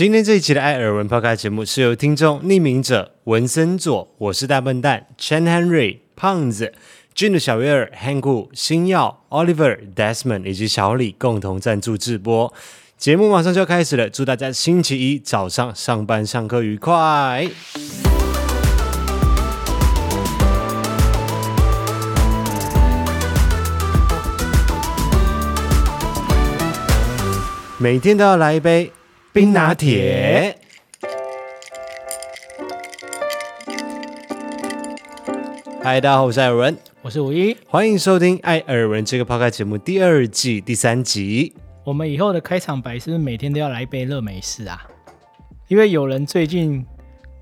[0.00, 6.72] 今天这一期的艾尔文 Podcast 节目是由听众匿名者文森佐，我是大笨蛋 Chen Henry 胖子
[7.14, 12.50] Jun 的小月儿 Hangu 星耀 Oliver Desmond 以及小李共同赞助直播。
[12.96, 17.46] 节目马上就要开始了，祝大家星期一早上上班上课愉快。
[27.76, 28.90] 每天都要来一杯
[29.32, 30.58] 冰拿铁。
[35.80, 41.54] 嗨，大家好，我是艾尔文，我是五一，欢迎收听艾尔文这个 Podcast 节目第二季第三集。
[41.84, 44.84] 我们以后的开场白是不是每天都要来一杯热美式啊？
[45.68, 46.84] 因为有人最近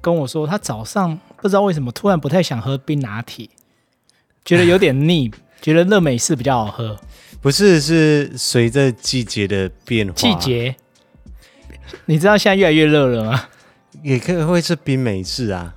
[0.02, 3.48] 跟我说，他早上不知道为什么突然不太想喝冰拿铁，
[4.45, 5.30] 觉得有点腻，
[5.62, 7.01] 觉得热美式比较好喝。
[7.41, 10.12] 不是，是随着季节的变化。
[10.12, 10.77] 季节，
[12.06, 13.45] 你知道现在越来越热了吗？
[14.02, 15.74] 也可以会是冰美式啊，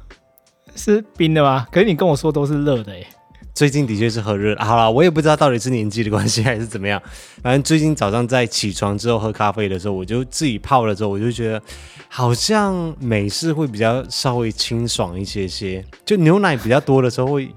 [0.76, 1.68] 是冰的吗？
[1.72, 3.08] 可是你跟我说都是热的耶。
[3.54, 4.56] 最近的确是喝热。
[4.58, 7.02] 好了，我也不知道到底是年纪的关系还是怎么样。
[7.44, 11.62] 反正最近早上在起床之后喝咖啡的时候，我就自己泡了之后，我就觉得
[12.08, 17.54] 好像美式会比较稍微清爽一些些，就牛奶比较多的时候会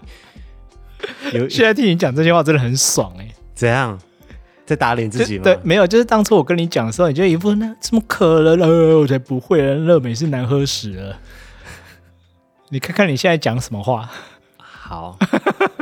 [1.33, 1.47] 有。
[1.51, 3.29] 现在听你讲这些话真的很爽哎。
[3.55, 3.99] 怎样？
[4.67, 5.45] 在打脸自己吗？
[5.45, 8.61] 对，没有，就是当初我跟你讲的时候，你就一副那怎么可能？
[8.61, 11.19] 呃，我才不会，乐美是难喝死了。
[12.71, 14.11] 你看看你现在讲什么话？
[14.57, 15.19] 好，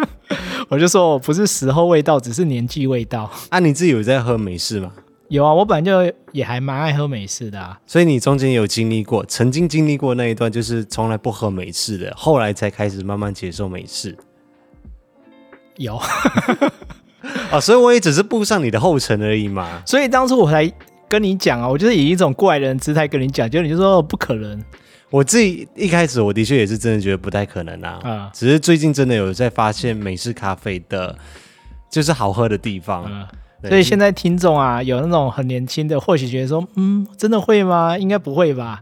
[0.69, 3.31] 我就说我不是时候未到，只是年纪未到。
[3.51, 4.93] 啊，你自己有在喝美式吗？
[5.29, 7.81] 有啊，我本来就也还蛮爱喝美式的啊。
[7.87, 14.17] 所以你中间有经历过，曾经经历过那一段，就是从来不喝美式的，后来才开始慢慢接受美式。
[15.77, 15.99] 有。
[17.53, 19.83] 哦，所以我也只是步上你的后尘而已嘛。
[19.87, 20.71] 所以当初我才
[21.09, 24.63] 跟你讲啊，我就是以一种过来人姿态跟你讲，结果你就说不可能。
[25.11, 27.99] 我自己一开始我的确也是真的觉得不太可能啊。
[28.03, 31.15] 啊，只是最近真的有在发现美式咖啡的，
[31.91, 33.05] 就是好喝的地方。
[33.63, 37.99] 嗯，所以现在听众啊，有那种很年轻的，或许觉得说，嗯，真的会吗？
[37.99, 38.81] 应该不会吧。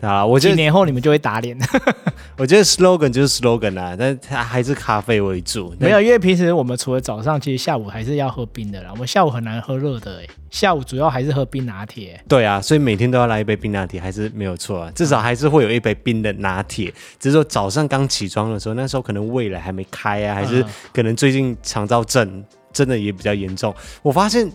[0.00, 1.58] 啊，我觉得几年后你们就会打脸。
[2.38, 5.74] 我觉得 slogan 就是 slogan 啊，但它还是咖啡为主。
[5.78, 8.88] 没有，因为平时我们除了早上，其实下午还是要喝冰的啦。
[8.92, 12.18] 我们下午很难喝热的，哎，下午主要还是喝冰拿铁。
[12.26, 14.90] 对啊，所以每天都要来一杯冰拿铁，还是没有错啊。
[14.94, 16.90] 至少还是会有一杯冰的拿铁。
[17.18, 23.74] 只是说早上刚起床的时候，那时候可能味蕾还没开啊，还是可能最近肠燥症真的也比较严重。
[24.02, 24.50] 我发现。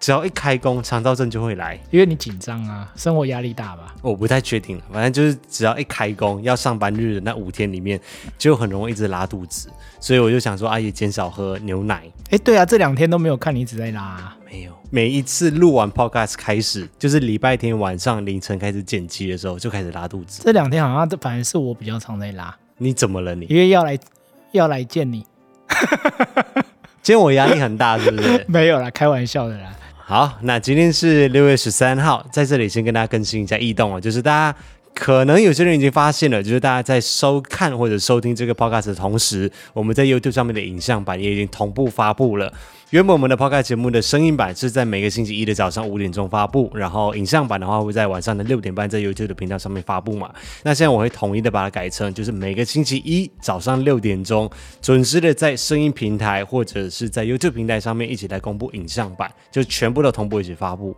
[0.00, 3.94] 只要一开工，肠道症就会来，因为你紧张啊，生活压力大吧？
[4.00, 8.00] 我不太确定，反正就是只要一开工，要上班日的那五天里面，
[8.38, 12.04] 就很容易一直拉肚子，所以我就想说，阿姨减少喝牛奶。
[12.30, 14.36] 哎，对啊，这两天都没有看你一直在拉啊。
[14.46, 20.42] 没有，每一次录完 podcast 开始，就是礼拜天晚上凌晨开始剪辑的时候，就开始拉肚子。
[20.44, 22.56] 这两天好像反而是我比较常在拉。
[22.76, 23.46] 你怎么了你？
[23.46, 23.98] 因为要来
[24.52, 25.26] 要来见你。
[27.02, 28.44] 今天我压力很大，是不是？
[28.48, 29.74] 没有啦，开玩笑的啦。
[30.10, 34.58] 好，那今天是六月十三号，在这里先跟大家更新一下异动啊，就是大家
[34.94, 42.52] 可能有些人已经发现了，就是大家在收看或者收听这个 podcast 的同时，我们在 YouTube 上面的影像版也已经同步发布了。
[42.90, 50.32] 原本我们的 Podcast 节目的声音版是在每个星期一的早上五点钟发布，然后影像版的话会在晚上的六点半在 YouTube 的频道上面发布嘛。
[50.62, 54.50] 那现在我会统一的把它改成，就是每个星期一早上六点钟
[54.80, 60.96] 准时的在声音平台或者是在 YouTube 平台上面一起来公布影像版，就全部都同步一起发布。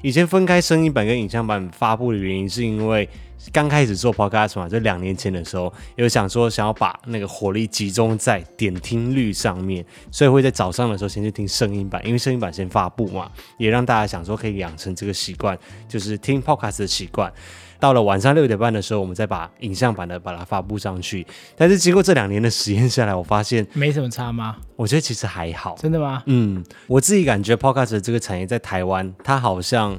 [0.00, 3.08] 以前分开声音版跟影像版发布的原因，是因为
[3.50, 15.58] 刚开始做 Podcast 嘛，就两年前的时候，有想说想要把那个火力集中在点听率上面，所以会在早上的时候先去听声音版，因为声音版先发布嘛，也让大家想说可以养成这个习惯，
[15.88, 17.32] 就是听 Podcast 的习惯。
[17.80, 21.26] 到了晚上六点半的时候，我们再把影像版的把它发布上去。
[21.56, 24.56] 但是经过这两年的实验下来，我发现没什么差吗？
[24.76, 25.74] 我觉得其实还好。
[25.80, 26.22] 真的吗？
[26.26, 29.98] 嗯，我自己感觉 Podcast 这个产业在台湾，它好像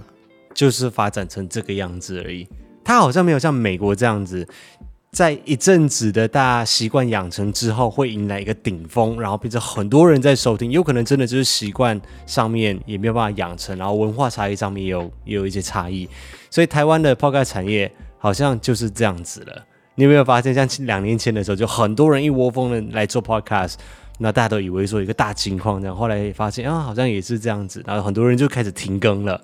[0.54, 2.48] 就是发展成这个样子而已。
[2.84, 4.48] 它好像没有像美国这样子，
[5.12, 10.72] 在一阵子的大家习惯养成之后，会迎来一个顶峰，然后变成很多人在收听。
[10.72, 16.10] 有可能真的就是习惯上面也没有办法养成，然后文化差异上面也有也有一些差异。
[16.50, 19.66] 所以台湾的 Podcast 产业好像就是这样子了。
[19.96, 23.76] 你有没有发现，像两年前的时候，就很多人一窝蜂的来做 Podcast，
[24.18, 29.40] 那大家都以为说一个大金矿这样，后来发现啊，好像也是这样子，然后很多人就开始停更了。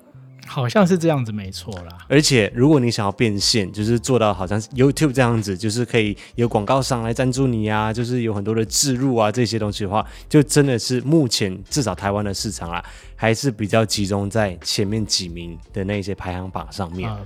[0.50, 1.98] 好像是这样子，没错啦。
[2.08, 17.08] 而且，如果你想要变现，就是做到好像 YouTube 这样子，就是可以有广告商来赞助你啊，就是有很多的置入啊这些东西的话，就真的是目前至少台湾的市场啊，还是比较集中在前面几名的那些排行榜上面。
[17.08, 17.24] 嗯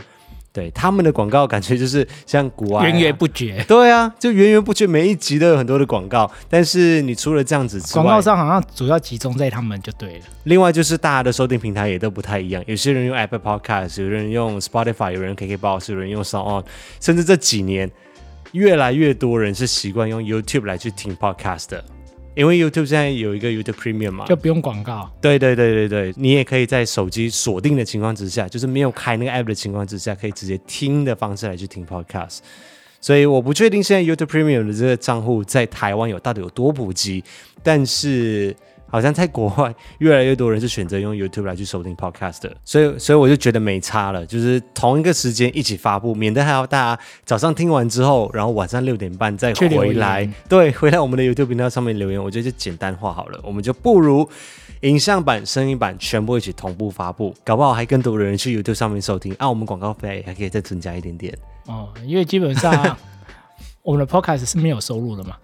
[0.55, 3.65] 对他们的广告感觉就是像国外、啊、源源不绝。
[3.67, 6.31] 对啊，就源源不绝，每一集都有很多的广告。
[6.49, 10.25] 但是你除了这样子之外，广告商好像主要集中在他们就对了。
[10.45, 16.65] 另外就是大家的收听平台也都不太一样，有些人用 Apple Podcast，有人用 Spotify，有人 KKBox，有人用 SoundOn，
[17.01, 17.91] 甚至这几年
[18.53, 21.85] 越来越多人是习惯用 YouTube 来去听 Podcast 的。
[22.35, 25.11] 因为 YouTube 现在有一个 YouTube Premium 嘛，就不用广告。
[25.21, 32.39] 对对对对对，你也可以在手机锁定的情况之下，就是没有开那个 App 的情况之下，可以直接听的方式来去听 Podcast。
[33.01, 37.23] 所以我不确定现在 YouTube Premium 的这个账户在台湾有到底有多普及，
[37.63, 38.57] 但是。
[38.95, 54.29] 好像在国外，越来越多人是选择用 YouTube 来去收听 Podcast 的，所以所以我就觉得没差了，就是同一个时间一起发布，免得还要大家早上听完之后，然后晚上六点半再回来，对，回来我们的 YouTube 频道上面留言，我觉得就简单化好了，我们就不如
[54.83, 61.37] 影像版、声音版全部一起同步发布，搞不好还更多的人去 YouTube 上面收听，啊，我们广告费还可以再增加一点点。
[61.67, 62.97] 哦，因为基本上
[63.83, 65.37] 我们的 Podcast 是没有收入的嘛。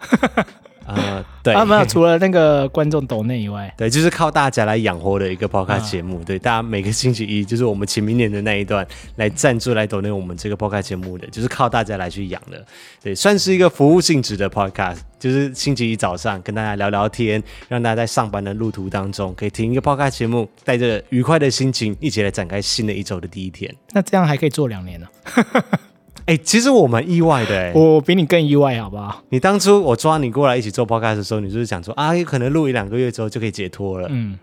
[0.97, 6.19] 呃，对，啊，没有，除了那个观众抖内以外， 对，就是靠大家来养活的一个 podcast 节目。
[6.19, 12.65] 啊、对，大家每个星期一，就是我们前明年的那一段来赞助来抖内我们这个 podcast 节目的，就是靠大家来去养的。
[13.03, 23.75] 对，算是一个服务性质的 podcast，就是星期一早上跟大家聊聊天，让大家在上班的路途当中可以听一个 podcast 节目，带着愉快的心情一起来展开新的一周的第一天。
[23.93, 25.07] 那这样还可以做两年呢？
[26.31, 29.21] 哎、欸，其实我蛮意外的我比你更意外，好不好？
[29.31, 34.39] 你当初我抓你过来一起做 podcast 的时候，你就是想说啊，有可能录一两个月之后就可以解脱了，嗯，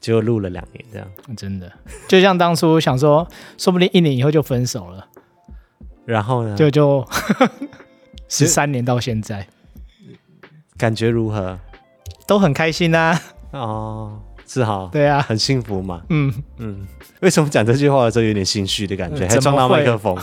[0.00, 1.72] 结果录了两年这样，真的，
[2.06, 3.26] 就像当初想说，
[3.58, 5.04] 说不定一年以后就分手了，
[6.04, 7.04] 然后呢，就就
[8.28, 9.48] 十三年到现在，
[10.76, 11.58] 感觉如何？
[12.24, 16.32] 都很开心啊，哦，是哈，对啊，很幸福嘛，嗯。
[16.58, 16.86] 嗯，
[17.20, 20.16] 为什么讲这句话的时候有点心虚的感觉，还撞到麦克风？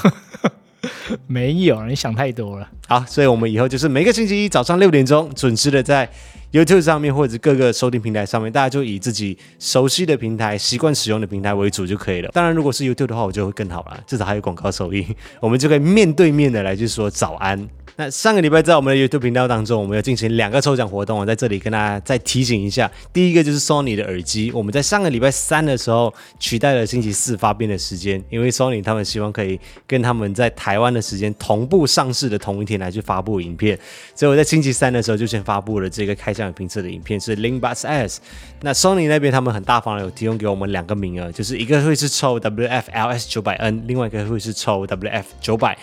[1.28, 2.70] 没有，你想太多了。
[2.88, 6.10] 好，所以我们以后就是每个星期一早上六点钟准时的在
[6.51, 12.30] YouTube 上面或者各个收听平台上面，大家就以自己熟悉的平台、习惯使用的平台为主就可以了。
[12.34, 15.06] 当然，如果是 YouTube 的话，我就会更好了，至少还有广告收益，
[15.40, 17.69] 我们就可以面对面的来去说早安。
[17.96, 22.90] 那上个礼拜在我们的 YouTube 频道当中，我们要进行两个抽奖活动，我在这里跟大家再提醒一下。
[23.12, 33.78] 第一个就是 Sony 的耳机，我们在上个礼拜三的时候取代了星期四发片的时间，因为 Sony 他们希望可以跟他们在台湾的时间同步上市的同一天来去发布影片，
[34.16, 38.22] 所以我在星期三的时候就先发布了这个开箱评测的影片，是 LinkBuds S。
[38.62, 45.78] 那 Sony 那边他们很大方的有提供给我们两个名额，就是一个会是抽 WF-LS 九百 N，另外一个会是抽 WF 九百。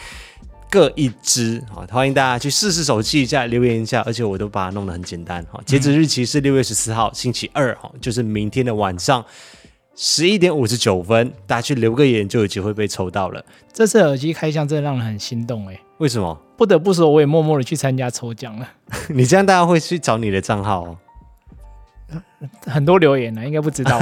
[0.68, 5.60] 各一支啊，欢迎大家去试试手气一下，留言一下，而且我都把它弄得很简单哈。
[5.64, 9.24] 截止日期是六月十四号星期二哈，就是明天的晚上
[9.94, 13.42] 十一点五十九分，大家去留个言就有机会被抽到了。
[13.72, 16.38] 这次耳机开箱真的让人很心动哎，为什么？
[16.56, 18.68] 不得不说，我也默默的去参加抽奖了。
[19.08, 20.98] 你这样大家会去找你的账号哦？
[22.66, 23.98] 很多留言呢，应该不知道。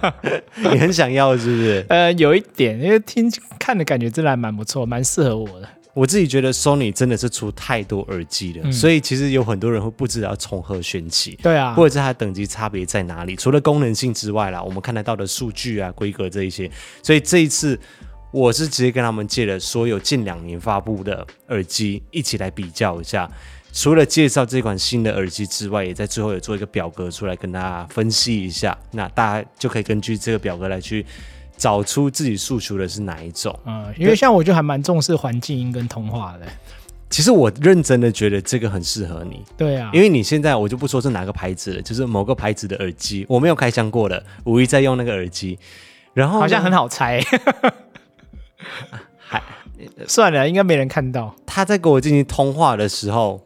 [0.56, 1.86] 你很想要是不是？
[1.88, 5.68] 呃，有一点，因为听看的感觉真的还蛮不错，蛮适合我的。
[5.94, 13.34] 我自己觉得 Sony 真的是出太多耳机了，嗯、所以其实有很多人会不知道从何选起，对啊，或者是它的等级差别在哪里？
[13.34, 16.70] 除了功能性之外啦，我们看得到的数据啊、规格这一些，
[17.02, 17.80] 所以这一次
[18.36, 23.26] 我是直接跟他们借了所有近两年发布的耳机一起来比较一下。
[23.72, 31.04] 除了介绍这款新的耳机之外，也在最后有做一个表格出来跟大家分析一下，那大家就可以根据这个表格来去。
[31.56, 33.58] 找出自己诉求的是哪一种？
[33.64, 36.46] 嗯，因为像我就还蛮重视环境音跟通话的。
[37.08, 39.42] 其实我认真的觉得这个很适合你。
[39.56, 45.58] 对啊，因为你现在我就不说是哪个牌子了，就是某个牌子的耳机，我没有开箱过的，五一在用那个耳机，
[46.12, 47.24] 然后好像很好猜，
[49.18, 49.42] 还
[50.06, 51.34] 算了，应该没人看到。
[51.44, 53.42] 他在跟我进行通话的时候。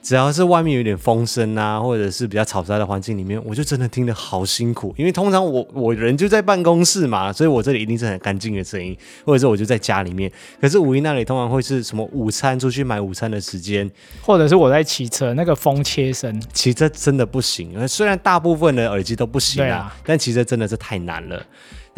[0.00, 4.94] 只要是外面有点风声啊，或者是比较嘈杂的环境里面，我就真的听得好辛苦。
[4.96, 8.96] 因为通常我我人就在办公室嘛，所以我这里一定是很干净的声音，
[9.26, 10.30] 或者是我就在家里面。
[10.60, 13.90] 可是五一那里通常会是什么午餐出去买午餐的时间，
[14.22, 17.86] 或者是我在骑车，那个风切声，骑车真的不行。
[17.86, 21.44] 虽然大部分的耳机都不行啊，啊但骑车真的是太难了。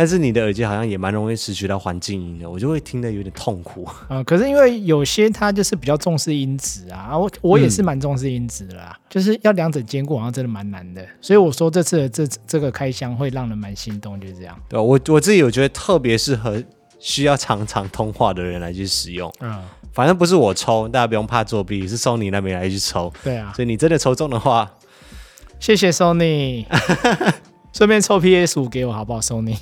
[0.00, 3.86] 但是你的耳机好像也蛮容易拾取到环境音的，我就会听得有点痛苦。
[4.08, 11.06] 嗯，可是因为有些它就是比较重视音质啊，我我也是蛮重视音质的啦，嗯、就是要两者兼顾，好像真的蛮难的。
[11.20, 14.58] 所以我说这次的这这个开箱会让人蛮心动，就是这样。
[14.70, 16.64] 对，我我自己有觉得特别适合
[16.98, 19.30] 需要常常通话的人来去使用。
[19.40, 23.12] 嗯，反正不是我抽，大家不用怕作弊，是 Sony 那边来去抽。
[23.22, 24.72] 对啊，所以你真的抽中的话，
[25.58, 26.64] 谢谢 Sony，
[27.74, 29.58] 顺便抽 PS 五给我好不好，Sony？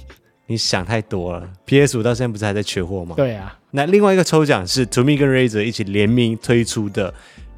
[0.48, 1.48] 你想太多了。
[1.66, 3.14] PS 五到现在不是还在缺货吗？
[3.16, 3.56] 对啊。
[3.70, 7.12] 那另外一个抽奖是 t o m i 跟 Razer 一起联名推出的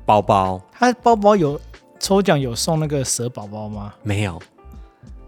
[0.05, 0.61] 包包。
[0.73, 1.59] 它包包有
[2.01, 3.95] 抽奖有送那个蛇宝宝吗？
[4.03, 4.43] 没有。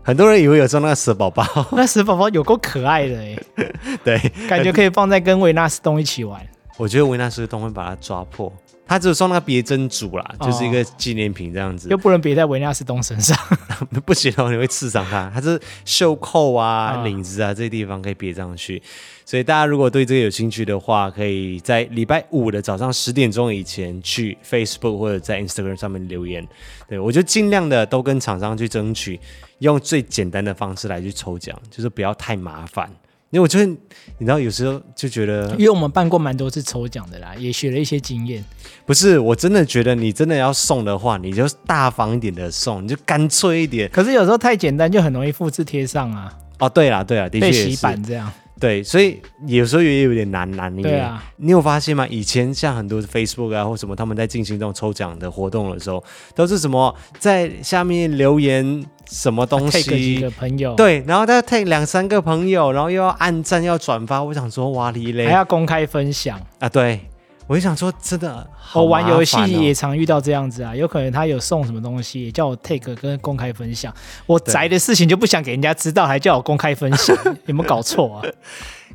[0.02, 3.38] 很多人以为有送那个蛇宝宝， 那蛇宝宝有够可爱的哎。
[4.04, 6.44] 对，感觉可以放在跟维纳斯东一起玩。
[6.76, 8.52] 我觉得维纳斯东会把它抓破。
[8.92, 13.34] 他只有送那个别针组啦，就是一个纪念品这样子，又不能别在维纳斯东身上，
[14.04, 15.32] 不行哦，你会刺伤他。
[15.34, 18.82] 它是袖扣啊、领子啊这些地方可以别上去，
[19.24, 26.46] 所以大家如果对这个有兴趣的话，可以在礼拜五的早上十点钟以前去 Facebook 或者在 Instagram 上面留言。
[26.86, 29.18] 对，我就尽量的都跟厂商去争取，
[29.60, 32.90] 用最简单的方式来去抽奖，就是不要太麻烦。
[33.32, 38.44] 因为我觉得，你知道，有时候就觉得，因为我们办过蛮多次抽奖的啦，也学了一些经验。
[38.84, 43.88] 不是，我真的觉得，你真的要送的话，你就大方一点的送，你就干脆一点。
[43.90, 46.30] 可是有时候太简单，就很容易复制贴上啊。
[46.58, 47.46] 哦，对啦，对啦，的确。
[47.46, 48.30] 被洗版这样。
[48.62, 50.82] 对，所以有时候也有点难难，你。
[50.82, 52.06] 对啊，你有发现吗？
[52.06, 56.02] 以前像很多 Facebook 啊或什么，他们在进行这种抽奖的活动的时候，
[56.36, 64.22] 都是什么在下面留言什么东西，几个朋友，对，然后再 take 两三个朋友，然后又要按赞要转发。
[64.22, 66.68] 我想说，哇哩嘞，还要公开分享啊？
[66.68, 67.00] 对。
[67.46, 73.92] 我就想说，真的，我、哦、玩游戏也常遇到这样子啊，有可能他有送什么东西，叫我 take 跟公开分享。
[74.26, 78.22] 我宅的事情就不想给人家知道，还叫我公开分享， 有没有搞错啊？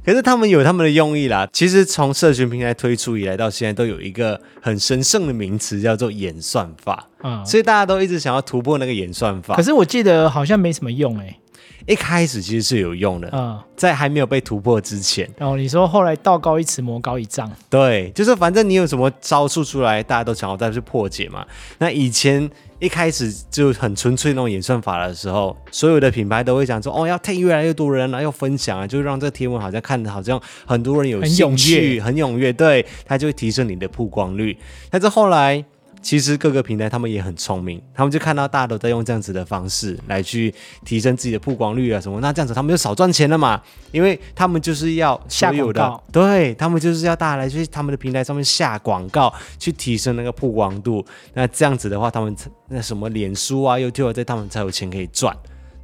[0.05, 1.45] 可是他们有他们的用意啦。
[1.51, 7.05] 其实从社群平台推出以来到现在，都有一个很神圣的名词叫做演算法。
[7.23, 9.55] 嗯，所以大家都一直想要突破那个演算法。
[9.55, 11.39] 可是我记得好像没什么用哎、欸。
[11.87, 15.27] 一开始其实是有用的，嗯，在还没有被突破之前。
[15.37, 21.47] 然后你说后来道高一尺，魔高一丈，对，就是反正你有什么招数出来，大家都想要再去破解嘛。
[21.79, 34.57] 那以前一开始就很纯粹那种演算法的时候，所有的品牌都会讲说，哦，要 take 越来越多人啊，要分享啊，就让这个贴文好像看着好像很多人有兴趣，很踊跃，对，它就会提升你的曝光率。
[34.89, 35.63] 但是后来。
[36.01, 40.53] 其实各个平台他们也很聪明，他们就看到大家都在用这样子的方式来去
[40.85, 43.61] 提升自己的曝光率啊什么，那这样子他们就少赚钱了嘛，
[43.91, 51.05] 因为他们就是要所有的，下广告，对，他们就是要大家来去他们的平台上面下广告，去提升那个曝光度。
[51.33, 52.35] 那这样子的话，他们
[52.69, 55.35] 那什么脸书啊、YouTube 啊，在他们才有钱可以赚。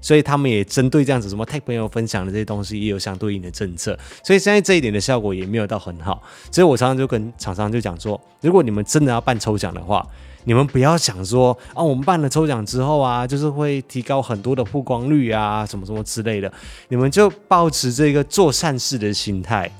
[0.04, 3.98] 所以他们也针对这样子什么 tag 朋友分享的这些东西，也有相对应的政策。
[4.22, 6.22] 所以现在这一点的效果也没有到很好。
[6.52, 10.06] 所以我常常就跟厂商就讲说，如果你们真的要办抽奖的话，
[10.44, 16.52] 你们不要想说啊，我们办了抽奖之后啊，就是会提高很多的曝光率啊，什么什么之类的。
[16.90, 19.72] 你们就抱持这个做善事的心态，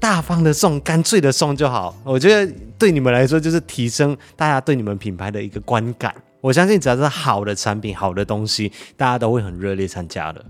[0.00, 1.94] 大方的送，干脆的送就好。
[2.04, 6.14] 我觉得对你们来说，就是提升大家对你们品牌的一个观感。
[6.40, 10.44] 我相信只要是好的产品、好的东西，大家都会很热烈参加的。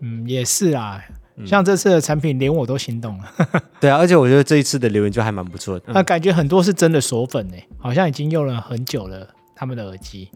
[0.00, 1.02] 嗯，也是啊，
[1.46, 3.32] 像这次的产品，连我都心动了。
[3.80, 5.84] 对啊，而且我觉得这一次的留言就还蛮不错的。
[5.88, 9.28] 那、嗯、感觉很多是真的锁粉呢，好像已经用了很久了。
[9.60, 10.30] 他们的耳机，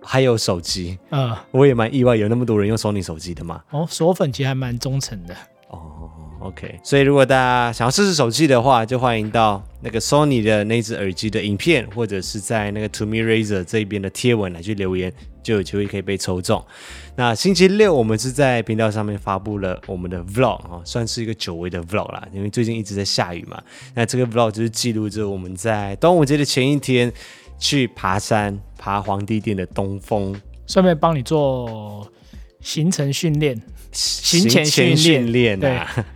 [0.00, 0.96] 还有手机。
[1.10, 3.60] 嗯，我也蛮意外，有那么多人用 Sony 手机的嘛。
[3.70, 5.34] 哦，锁粉其实还蛮忠诚的。
[5.68, 6.01] 哦。
[6.42, 16.64] OK，所以如果大家想要试试手机的话，就欢迎到那个 Sony 的那只耳机的影片，或者是在那个 TOMI Razer 这边的贴文来去留言，就有机会可以被抽中。
[17.14, 23.62] 那星期六我们是在频道上面发布了我们的 Vlog 啊，算是一个久违的 Vlog 啦，因为最近一直在下雨嘛。
[23.94, 27.12] 那这个 Vlog 就是记录着我们在端午节的前一天
[27.56, 30.34] 去爬山，爬皇帝殿的东峰，
[30.66, 32.04] 顺便帮你做
[32.62, 33.60] 行程训练。
[33.94, 36.06] 行前训练啊，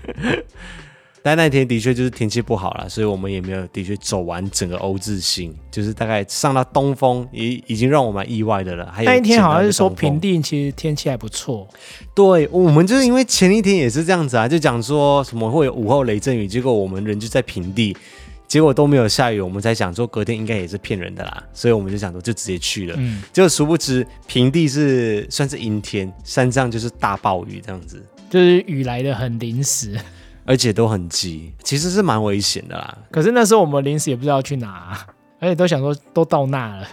[1.22, 8.90] 但那天的确就是天气不好了，所以我们也没有的确走完整个欧志星，就是大概上到东峰，已已经让我蛮意外的了。
[8.90, 11.68] 还有那一天好像是说平地其实天气还不错，
[12.14, 17.94] 对，我们就是因为前一天也是这样子啊，就讲说什么会有午后雷阵雨，结果我们人就在平地。
[18.46, 22.94] 结果都没有下雨，我们才想说隔天应该也是骗人的啦，所以我们就想说就直接去了。
[22.98, 29.98] 嗯，结果殊不知平地是算是阴天，山上就是大暴雨这样子，就是雨来的很临时，
[30.44, 32.98] 而且都很急，其实是蛮危险的啦。
[33.10, 35.06] 可是那时候我们临时也不知道去哪，
[35.40, 36.86] 而且都想说都到那了，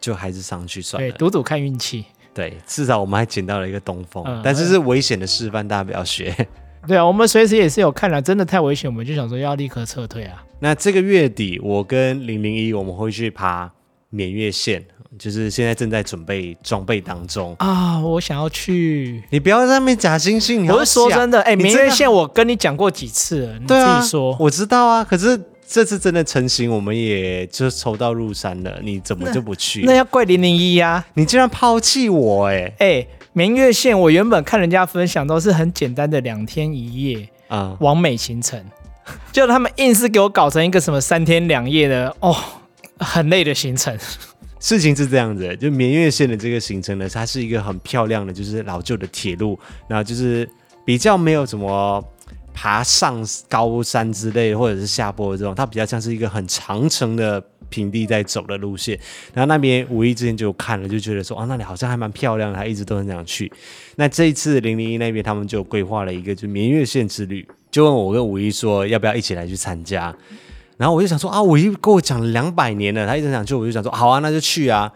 [0.00, 2.04] 就还是上去算了，对，赌赌看运气。
[2.34, 6.34] 对，至少我们还捡到了一个东风，嗯，但是是危险的示范，大家不要学。
[6.88, 10.42] 对啊，我们随时也是有看了，真的太危险，我们就想说要立刻撤退啊。
[10.60, 13.70] 那这个月底，我跟零零一我们会去爬
[14.08, 14.82] 眠月线，
[15.18, 18.00] 就是现在正在准备装备当中啊。
[18.00, 20.66] 我想要去，你不要在那边假惺惺。
[20.72, 24.34] 我是说真的，哎、欸，眠月线我跟你讲过几次了，你自己说。
[24.40, 29.82] 我知道啊，可是这次真的成型，我们也就抽到入山了，你怎么就不去？
[29.82, 33.06] 那，那要怪零零一呀，你竟然抛弃我、欸，哎哎。
[33.38, 38.60] 眠月线，我原本看人家分享都是很简单的两天一夜啊，完美行程，
[39.30, 42.34] 就他们硬是给我搞成一个什么三天两夜的哦，
[42.98, 43.96] 很累的行程。
[44.58, 50.50] 事情是这样子，就明月线的这个行程呢，它是一个很漂亮的，就是老旧的铁路，然后就是
[50.84, 52.04] 比较没有什么
[52.52, 58.98] 爬上高山之类，或者是下坡的这种，它比较像是一个很长程的平地在走的路线。
[59.34, 63.50] 然后那边五一之前就看了，就觉得说，啊，那里好像还蛮漂亮的，还一直都很想去。
[63.96, 70.14] 那这一次零零一那边他们就规划了一个就明月线之旅，就问我跟五一说要不要一起来去参加。
[70.76, 74.92] 然后我就想说啊，五一跟我讲了两百年了，他一直想去，我就想说好啊，那就去啊。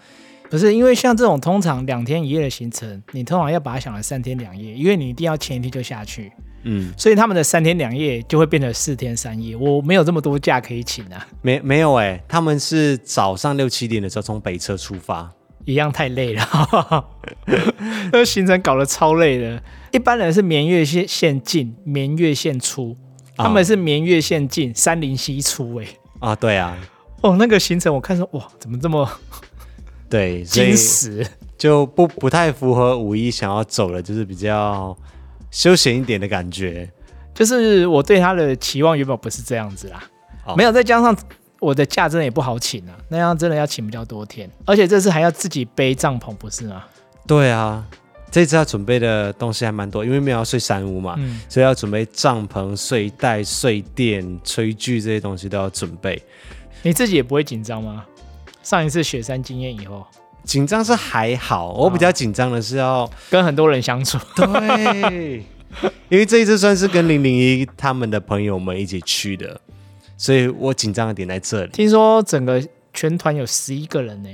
[0.48, 6.30] 不是因为像这种通常两天一夜的行程，你通常要把它想了三天两夜，因为你一定要前一天就下去，
[6.64, 9.56] 嗯，所以他们的三天两夜就会变成四天三夜。
[9.56, 15.30] 我没有这么多假可以请啊，没没有哎、欸，他们是早上六七点的时候从北车出发，
[15.64, 17.06] 一样太累了，
[18.12, 19.62] 那个行程搞得超累的。
[19.90, 22.96] 一般人是眠月线线进，眠月线出。
[23.34, 25.86] 他们是眠月线进，三林溪出哎
[26.20, 26.76] 啊，对啊，
[27.22, 29.08] 哦，那个行程我看说哇，怎么这么
[30.08, 31.26] 对，精实，
[31.56, 34.96] 就不不太符合五一想要走的，就是比较
[35.52, 36.90] 休闲一点的感觉。
[37.32, 40.02] 就是我对他的期望原本不是这样子啦，
[40.44, 41.16] 哦、没有再加上
[41.60, 46.82] 我的假真的也不好请啊，那样真的要请比较多天，而且这次还要自己背帐篷，不是吗？
[47.28, 47.86] 对啊。
[48.30, 56.18] 这次要准备的东西还蛮多，因为没有要睡山屋嘛，嗯、所以要准备帐篷、睡袋、睡垫、炊具这些东西都要准备。
[56.80, 58.06] 你自己也不会紧张吗？
[58.62, 60.06] 上一次雪山经验以后，
[60.44, 64.18] 紧张是还好，我比较紧张的是要跟很多人相处。
[64.36, 65.44] 对，
[66.08, 69.60] 因为这一次算是跟零零一他们的朋友们一起去的，
[70.16, 71.70] 所以我紧张的点在这里。
[71.72, 74.30] 听说整个全团有十一个人呢？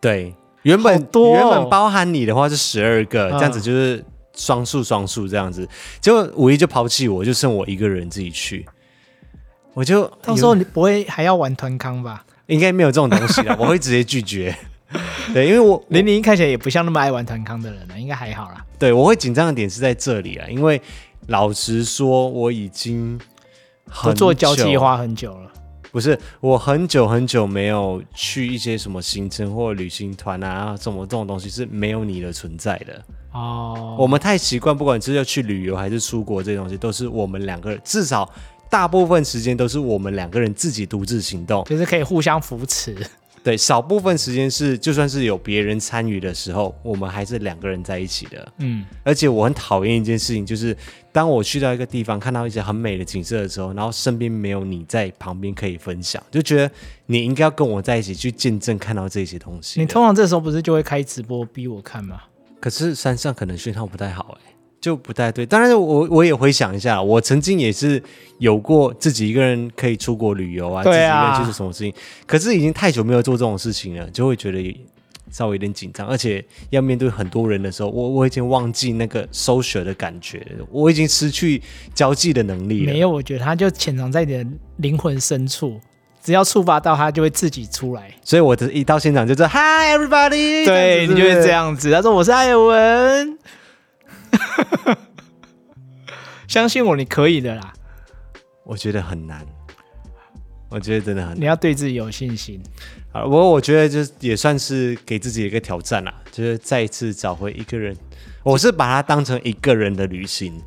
[0.00, 0.34] 对。
[0.62, 4.04] 原本、哦、原本包含你的话是十二个，这样子就是
[4.36, 5.66] 双数双数这样子，
[6.02, 8.66] 结果五一就抛弃我，就剩我一个人自己去，
[9.72, 12.26] 我就到时候你不会还要玩团康吧？
[12.46, 14.54] 应该没有这种东西了，我会直接拒绝。
[15.32, 18.64] 对，因为我零零一看起来也不像那么爱玩团康的人了，应该还好啦。
[18.78, 20.80] 对，我会紧张的点是在这里啊，因为
[21.28, 23.20] 老实说我已经
[23.88, 25.50] 合作交际花很久了。
[25.92, 33.96] 不是，我很久很久没有去一些什么行程或旅行团啊，什么这种东西是没有你的存在的哦。
[33.98, 38.32] 我们太习惯，不管是要去旅游还是出国，这些东西都是我们两个人，至少
[38.68, 42.96] 大部分时间都是我们两个人自己独自行动，就是可以互相扶持。
[43.42, 48.52] 对，少部分时间是，就算是有别人参与的时候，我们还是两个人在一起的。
[48.58, 50.76] 嗯，而且我很讨厌一件事情，就是
[51.10, 56.70] 当我去到一个地方，看到一些很美的景色的时候，然后身边没有你在旁边可以分享，就觉得
[57.06, 59.80] 你应该要跟我在一起去见证看到这些东西。
[59.80, 62.20] 你通常这时候不是就会开直播逼我看吗？
[62.60, 64.54] 可是山上可能讯号不太好哎、欸。
[64.80, 68.02] 就不太对，当然我我也回想一下，我曾经也是
[68.38, 71.92] 有过自己一个人可以出国旅游啊，对啊，自己一个人去做什么事情，
[72.26, 74.80] 可是已经太久没有做这种事情了，就会觉得
[75.30, 81.60] 稍微有点紧张，而且要面对很多人的时候，我我已经忘记那个 social 的感觉，我已经失去
[81.94, 82.92] 交际的能力了。
[82.92, 84.46] 没有，我觉得他就潜藏在你的
[84.78, 85.78] 灵魂深处，
[86.24, 88.10] 只要触发到他，就会自己出来。
[88.24, 91.92] 所以我的一到现场就是 Hi everybody，对，你就会这样子。
[91.92, 93.38] 他说我是艾文。
[96.48, 97.72] 相信我，你可以的啦。
[98.64, 99.44] 我觉得很难，
[100.68, 101.40] 我觉得真的很难。
[101.40, 102.60] 你要对自己有信心。
[103.12, 107.96] 啊，不过我觉得就也算是给自己一个挑战啦，就是再一次找回一个人。
[108.42, 110.60] 我是把它当成一个人的旅行。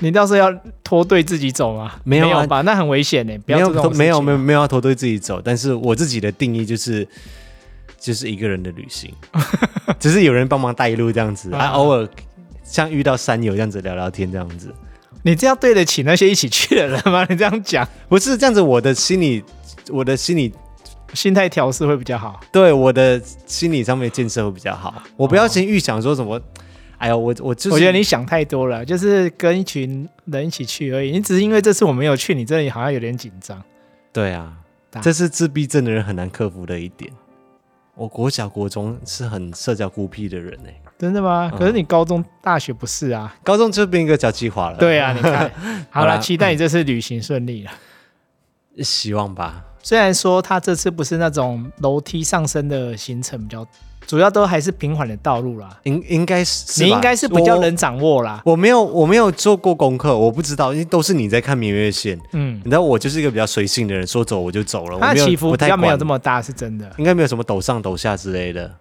[0.00, 1.92] 你到时候要拖队自己走吗？
[2.02, 2.62] 没有，吧？
[2.62, 3.38] 那很危险呢。
[3.46, 5.40] 不要没有，没有，没有，没有要拖队自己走。
[5.40, 7.06] 但是我自己的定义就是，
[8.00, 9.14] 就是一个人的旅行，
[10.00, 12.08] 只是有人帮忙带路这样子，啊，偶尔。
[12.64, 14.74] 像遇到山友这样子聊聊天这样子，
[15.22, 17.24] 你这样对得起那些一起去的人吗？
[17.30, 19.44] 你这样讲不是这样子，我的心理，
[19.90, 20.52] 我的心理
[21.12, 22.40] 心态调试会比较好。
[22.50, 25.02] 对，我的心理上面建设会比较好。
[25.16, 26.40] 我不要先预想说什么，
[26.98, 31.12] 哎呀，我我就是，我觉得你想太多了，就是跟一群人一起去而已。
[31.12, 33.62] 你只是因为这次我没有去，你这里好像有点紧张。
[34.12, 34.52] 对啊，
[35.02, 37.10] 这是自闭症的人很难克服的一点。
[37.94, 40.80] 我国小国中是很社交孤僻的人呢、欸。
[40.98, 41.50] 真的吗？
[41.56, 43.34] 可是你高中、大学不是啊？
[43.42, 44.78] 高中就变一个交际花了。
[44.78, 45.50] 对啊，你看，
[45.90, 47.70] 好了，期待你这次旅行顺利了。
[48.78, 49.64] 希望吧。
[49.82, 53.66] 虽然说他这次不是那种楼梯上升的行程比较，
[54.06, 55.78] 主要都还是平缓的道路啦。
[55.82, 58.40] 应应该是，你应该是比较能掌握啦。
[58.46, 62.18] 我，我没有，我没有做过功课，我不知道，因为都是你在看明月线。
[62.32, 64.98] 嗯，你知道我就是一个比较随性的人，说走我就走了。
[64.98, 66.90] 它起伏比较没有这么大，是真的。
[66.96, 68.74] 应该没有什么抖上抖下之类的。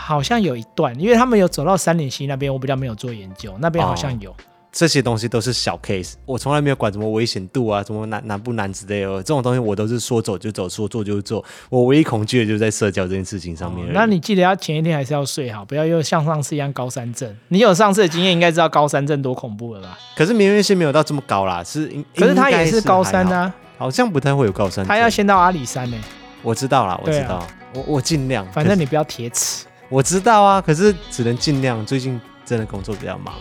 [0.00, 4.30] 好像有一段，因为他们有走到三岭溪那边，我比较没有做研究，那边好像有。
[4.30, 4.34] 哦
[4.72, 11.44] 这些东西都是小 case，我从来没有管什么危险度啊，什么难难不难之类的，这种东西我都是说走就走，说做就做。
[11.68, 13.84] 我唯一恐惧的就是在社交这件事情上面。
[13.88, 13.90] 哦。
[13.92, 17.36] 那你记得要前一天还是要睡好，不要又像上次一样高山症。
[17.48, 19.98] 你有上次的经验，应该知道高山症多恐怖了吧？
[20.16, 24.86] 可是明月线没有到这么高啦，是，可是它也是高山啊，好像不太会有高山。
[24.86, 25.96] 它要先到阿里山呢。
[26.42, 29.66] 我知道啦，我知道，啊、我我尽量，反正你不要铁齿。
[29.89, 31.85] 我知道啊，可是只能尽量。
[31.85, 33.33] 最近真的工作比较忙。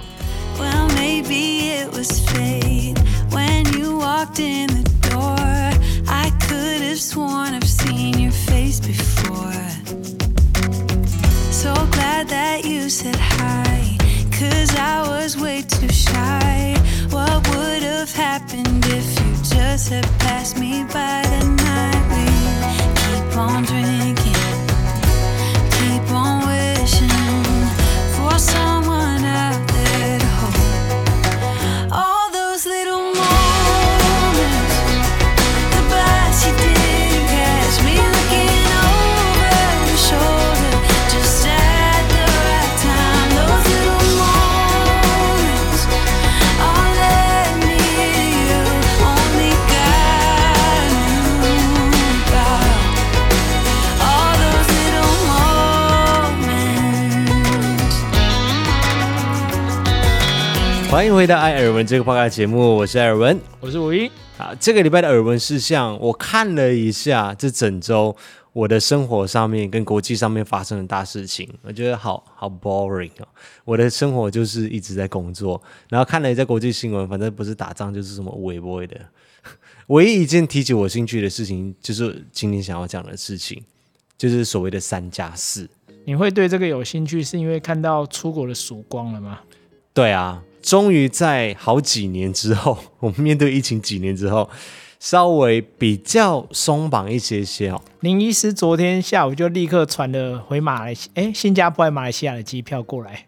[1.97, 2.99] Was fate
[3.31, 5.39] when you walked in the door.
[6.07, 9.55] I could have sworn I've seen your face before.
[11.51, 13.97] So glad that you said hi,
[14.33, 16.77] cause I was way too shy.
[17.11, 22.03] What would have happened if you just had passed me by the night?
[22.11, 22.27] We
[23.01, 24.35] keep on drinking,
[28.40, 29.69] Someone else..
[60.90, 64.10] 欢迎回到《爱尔文》这个 podcast 节目，我是艾尔文，我是吴一。
[64.40, 68.16] 好，这个礼拜的耳闻事项，我看了一下，这整周
[68.54, 73.28] 我的生活上面跟国际上面发生的大事情，我觉得好好 boring 哦。
[73.66, 79.00] 我的生活就是一直在工作，然后看了一下国际新闻，反正不是打仗就是什么微博的。
[79.88, 83.64] 唯一一件提起我兴趣的事情，就是今天想要讲的事情，
[84.18, 85.70] 就是所谓的三加四。
[86.06, 89.42] 你会对这个有兴趣，是因为看到出国的曙光了吗？
[89.94, 90.42] 对啊。
[90.62, 94.50] 终于在好几年之后， 我们面对疫情几年之后，
[95.00, 97.82] 稍微比较松绑一些些哦。
[98.02, 103.26] 林医师昨天下午就立刻传了回马来西哎，新加坡还马来西亚的机票过来，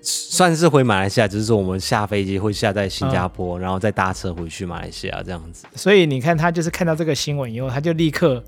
[0.00, 5.66] 算是回马来西亚，只是说我们下飞机会下在新加坡，嗯、然后再搭车回去马来西亚这样子。
[5.74, 8.42] 所以你看，他就是看到这个新闻以后，他就立刻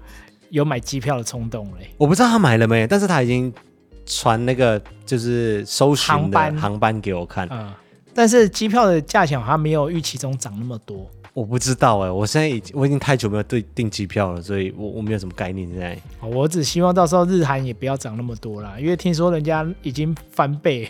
[0.50, 1.90] 有买机票的冲动嘞。
[1.96, 3.52] 我不知道他买了没，但是他已经
[4.06, 7.48] 传那个就是搜寻的航班给我看。
[7.50, 7.72] 嗯
[8.20, 15.98] 但是机票的价钱好像没有预期中涨那么多，我不知道哎、欸，我现在已经我已经太久没有对订机票了，所以我我没有什么概念现在。
[16.28, 20.86] 我只希望到时候日韩也不要涨那么多啦，因为听说人家已经翻倍。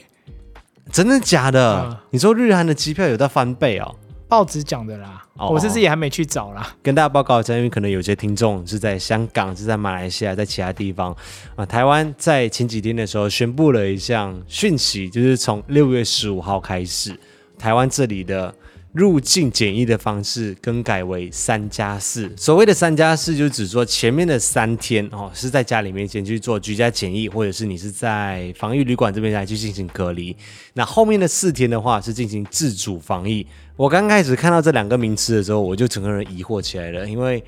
[0.90, 1.84] 真的假的？
[1.88, 3.94] 嗯、你说日韩的机票有在翻倍哦？
[4.30, 6.72] 报纸讲的啦，哦、我甚至也还没去找啦。
[6.84, 11.14] 跟大家报告一下，因为可能有些听众是在香港、是在马来西亚、在其他地方
[11.56, 11.66] 啊。
[11.66, 17.12] 台湾在前几天的时候宣布了一项讯息，就是从六月十五号开始，
[17.58, 18.54] 台湾这里的
[18.92, 22.28] 入境检疫的方式更改为三加四。
[22.36, 30.36] 所谓的三加四，就是指说前面的三天哦是在家里面先去做居家检疫，或者是你是在防疫旅馆这边来去进行隔离。
[30.74, 33.46] 那后面的四天的话是进行自主防疫。
[33.76, 37.42] 我刚开始看到这两个名词的时候，我就整个人疑惑起来了，因为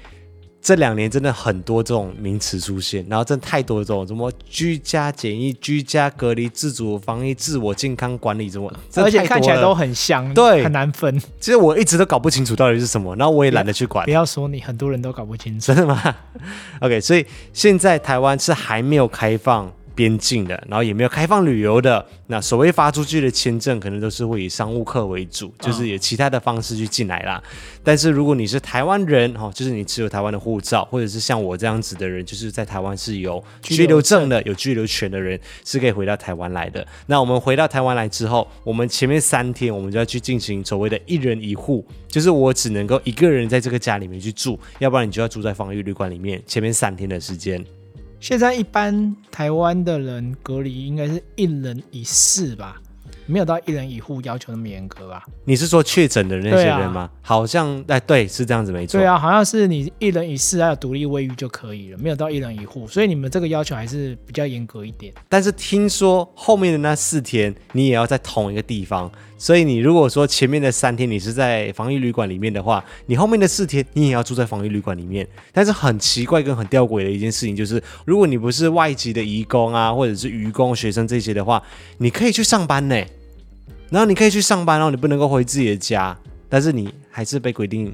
[0.63, 11.19] 这两年真的很多这种名词出现，然后真的太多这种什么居家检疫、居家隔离、自主防疫、自我健康管理什么， 而且看起来都很像，对，很难分。
[11.41, 14.05] 其实我一直都搞不清楚到底是什么，然后我也懒得去管。
[14.05, 16.01] 不要说你，很多人都搞不清楚，真的吗？
[16.81, 19.73] OK，所以现在台湾是还没有开放。
[19.95, 22.05] 边境的，然后也没有开放旅游的。
[22.27, 27.43] 那所谓发出去的签证，可能都是会以商务客为主，就是有其他的方式去进来啦。
[27.45, 36.87] 嗯、但是如果你是台湾人，哈，就是你持有台湾的护照，或者是像我这样子的人，就是在台湾是有居留证的、有居留权的人，是可以回到台湾来的。
[37.07, 47.63] 那我们回到台湾来之后，我们前面三天，我们就要去进行所谓的一人一户，就是我只能够一个人在这个家里面去住，要不然你就要住在防疫旅馆里面，前面三天的时间。
[48.23, 52.81] 现在一般台湾的人隔离应该是一人一室吧，
[53.27, 55.27] 没有到一人一户要求那么严格吧？
[55.45, 57.01] 你是说确诊的那些人吗？
[57.01, 59.01] 啊、好像哎，对，是这样子没错。
[59.01, 65.13] 对啊，好像是你一人一室还有独立卫浴就可以了，没有到一人一户，所以你们这个要求还是比较严格一点。
[65.29, 69.11] 但是听说后面的那四天你也要在同一个地方。
[69.43, 75.27] 所以你如果说前面的三天你是在防疫旅馆里面的话，你后面的四天你也要住在防疫旅馆里面。
[75.51, 81.61] 但是很奇怪跟很吊诡的一件事情就是，如果你不是外籍的移工啊，或者是渔工、学生这些的话，
[81.99, 82.95] 你可以去上班呢。
[83.91, 86.17] 然后你可以去上班，然后你不能够回自己的家，
[86.49, 87.93] 但是你还是被规定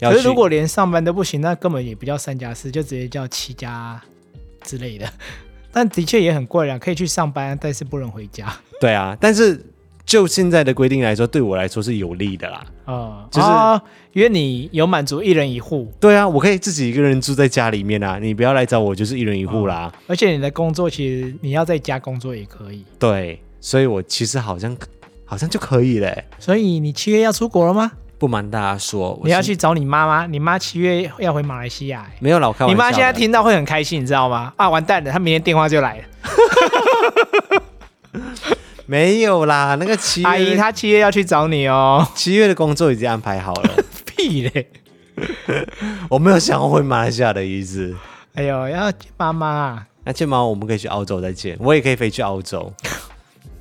[0.00, 0.10] 要。
[0.10, 4.02] 可是如果连上班都不行，那根本也不叫三加四，就直接叫七加
[4.64, 5.08] 之类的。
[5.70, 8.52] 但的确也很贵啊，可以去上班，但是不能回家。
[8.80, 9.64] 对啊，但是
[10.04, 12.64] 就现在的规定来说，对我来说是有利的啦。
[12.86, 13.80] 哦，就是哦
[14.12, 19.90] 因为你有满足一人一户，对啊，我可以自己一个人住在家里面啊，你不要来找我，就是一人一户啦。
[20.06, 22.84] 而且你的工作其实你要在家工作也可以。
[22.98, 24.76] 对，所以我其实好像
[25.24, 26.24] 好像就可以嘞。
[26.38, 27.92] 所以你七月要出国了吗？
[28.18, 32.12] 不瞒大家说，你要去找你妈妈，你妈七月要回马来西亚、欸。
[32.20, 34.52] 没有老开玩笑你妈现在听到会很开心，你知道吗？
[34.56, 36.04] 啊，完蛋了，她明天电话就来了。
[38.86, 42.06] 没有啦，那个七阿姨她七月要去找你哦。
[42.14, 44.66] 七月的工作已经安排好了，屁嘞！
[46.08, 47.94] 我没有想要回马来西亚的意思。
[48.34, 49.86] 哎呦，要见妈妈啊。
[50.04, 52.72] 那见妈我们可以去澳洲再见，我也可以飞去澳洲，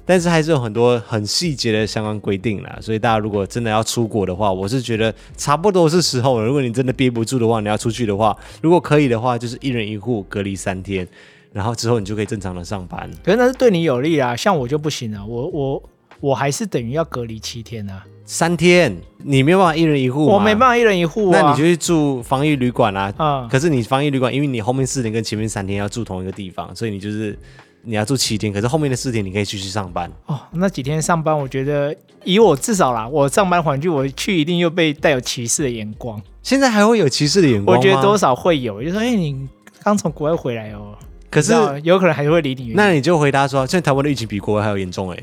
[0.05, 2.79] 但是还是有很多很细节的相关规定啦。
[2.81, 6.45] 所以大家如果真的要出国的话，我是觉得差不多是时候了。
[6.45, 11.07] 如果你真的憋不住的话，你要出去的话，如果可以的话，就是一人一户隔离三天，
[11.53, 13.09] 然后之后你就可以正常的上班。
[13.23, 15.83] 可是那是对你有利啊，像我就不行了，我我
[16.19, 18.05] 我还是等于要隔离七天呢、啊。
[18.23, 21.41] 三天你没有办法一人一户，我没办法一人一户啊。
[21.41, 23.13] 那你就去住防疫旅馆啊。
[23.17, 27.37] 嗯可是你防疫旅馆，因为你后面四天跟前面三天要住同一个地方，所以你就是
[27.83, 28.53] 你要住七天。
[28.53, 30.09] 可是后面的四天你可以继续上班。
[30.27, 36.21] 哦，那几天上班，我觉得以我至少啦，我上班环境，我去一定又被带有歧视的眼光。
[36.41, 37.75] 现在还会有歧视的眼光？
[37.75, 39.49] 我觉得多少会有，就说哎、你
[39.83, 40.95] 刚从国外回来哦。
[41.31, 42.75] 可是有可能还是会离你远。
[42.75, 45.17] 那你就回答说，现在台湾的疫情比国外还要严重哎、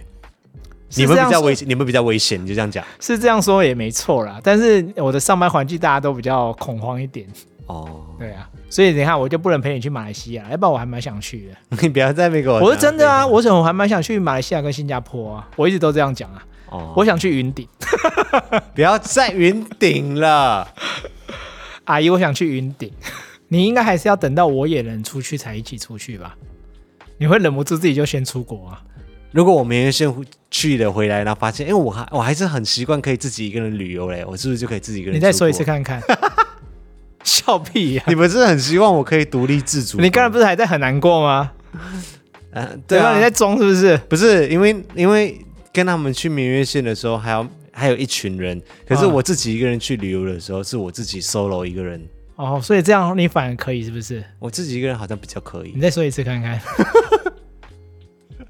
[0.96, 2.84] 你们比较危险，你们比较危险，你就这样讲。
[2.98, 7.26] 是这样说也没错啦，但是我的上班环境大家都比较恐慌一点，
[7.66, 8.06] 哦。
[8.18, 11.78] 对啊，所以你看我就不能陪你去马来西亚，要不然我还蛮想去的。
[11.82, 17.68] 你不要再那个，我是真的啊，我怎么还蛮想去马来西亚跟新加坡啊，我一直都这样讲啊，哦，我想去云顶，
[18.74, 20.66] 不要再云顶了。
[21.84, 22.90] 阿姨我想去云顶，
[23.48, 26.36] 你应该还是要等到我也能出去才一起出去吧？
[27.18, 28.82] 你会忍不住自己就先出国啊？
[29.32, 30.12] 如果我明天先
[30.50, 35.16] 去了回来，然后发现，哎，我还我还是很习惯可以自己一个人旅游嘞，我是不是就可以自己一个人？
[35.16, 35.62] 你再说一次。
[35.64, 36.02] 看看，
[37.24, 40.00] 笑屁呀、你们是很希望我可以独立自主？
[40.00, 41.52] 你刚才不是还在很难过吗？
[42.52, 43.16] 嗯，对啊，吧？
[43.16, 43.96] 你在装是不是？
[44.08, 45.38] 不是因为因为
[45.72, 52.02] 跟他们去明月县的时候，还要还有一群人，可是啊我自己一个人去旅游的时候，是我自己 solo 一个人，
[52.38, 54.24] 哦，所以这样你反而可以是不是？
[54.38, 56.60] 我自己一个人好像比较可以你，再说一次看看。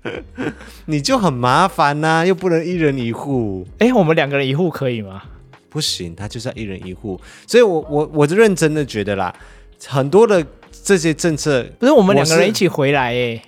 [0.84, 5.22] 你就很麻烦呐、又不能一人一户，哎，我们两个人一户可以吗？
[5.70, 9.34] 不行，他就是要一人一户，所以我我我就认真的觉得啦，
[9.86, 10.46] 很多的
[10.84, 13.42] 这些政策，不是我们两个人一起回来哎。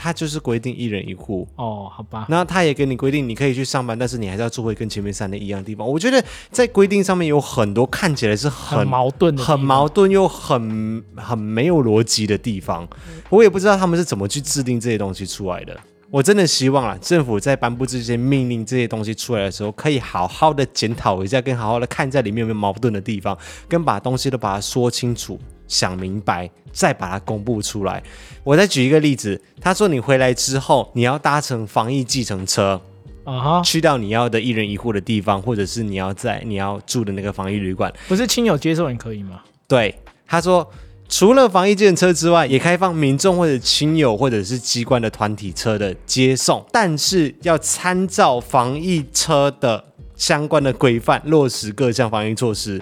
[0.00, 1.46] 他就是规定一人一户。
[1.56, 2.26] 哦，好吧。
[2.28, 5.86] 然后他也给你规定，你可以去上班，但是你还是要住回跟前面三天一样的地方。
[5.86, 12.88] 我觉得在规定上面有很多看起来是很很矛盾的，很矛盾又很很没有逻辑的地方，
[13.28, 15.78] 我也不知道他们是怎么去制定这些东西出来的。
[16.10, 25.38] 我真的希望啊，政府在颁布这些命令、这些东西出来的时候，可以好好的检讨一下，跟好好的看一下里面有没有矛盾的地方，跟把东西都把它说清楚、
[25.70, 28.02] 想明白，再把它公布出来。
[28.42, 32.78] 我再举一个例子，他说你回来之后，你要搭乘防疫计程车，
[33.24, 37.90] 啊哈，去到你要的一人一户的地方，或者是你要在你要住的那个防疫旅馆。
[38.08, 39.40] 不是亲友接送也可以吗？
[39.68, 39.94] 对，
[40.26, 40.68] 他说
[41.08, 49.84] 除了防疫计程车之外，也开放民众或者亲友或者是机关的团体车的接送，但是要参照防疫车的
[50.16, 52.80] 相关的规范，落实各项防疫措施。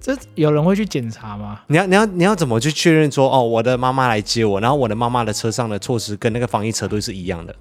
[0.00, 1.60] 这有人会去检查吗？
[1.66, 7.54] 你要你要你要怎么去确认说哦，我的妈妈来接我，然后我的妈妈的车上的措施跟那个防疫车队是一样的？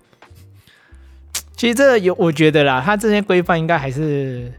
[1.55, 4.51] 其实这有，我觉得啦，他这些规范应该还是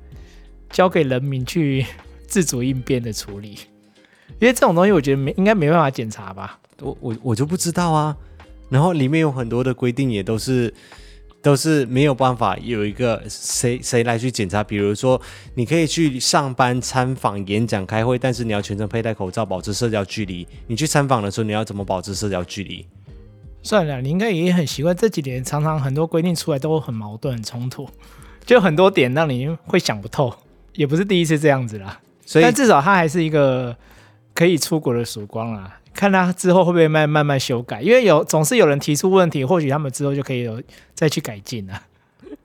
[0.71, 1.87] 交给人民去
[2.27, 3.51] 自主应变的处理，
[4.41, 6.59] 因为这种东西我觉得没应该没办法检查吧。
[6.81, 8.17] 我我我就不知道啊。
[8.69, 10.75] 然后里面有很多的规定也都是
[11.41, 14.63] 都是没有办法有一个谁谁来去检查。
[14.63, 15.21] 比如说，
[15.55, 20.47] 你可以去上班、参访、演讲、开会，但是你要全程佩戴口罩，保持社交距离。
[20.67, 22.87] 你去参访的时候，你要怎么保持社交距离？
[23.63, 24.97] 算了，你应该也很习惯。
[24.97, 27.89] 这几年常常很多规定出来都很矛盾、很冲突，
[28.45, 30.33] 就很多点让你会想不透。
[30.75, 33.77] 也不是第一次这样子啦，所以但至少它还是一个
[34.33, 35.78] 可以出国的曙光啦。
[35.99, 40.63] 看他之后会不会慢慢慢修改，因为有总是有人提出问题，或许他们之后就可以有
[40.95, 41.83] 再去改进了。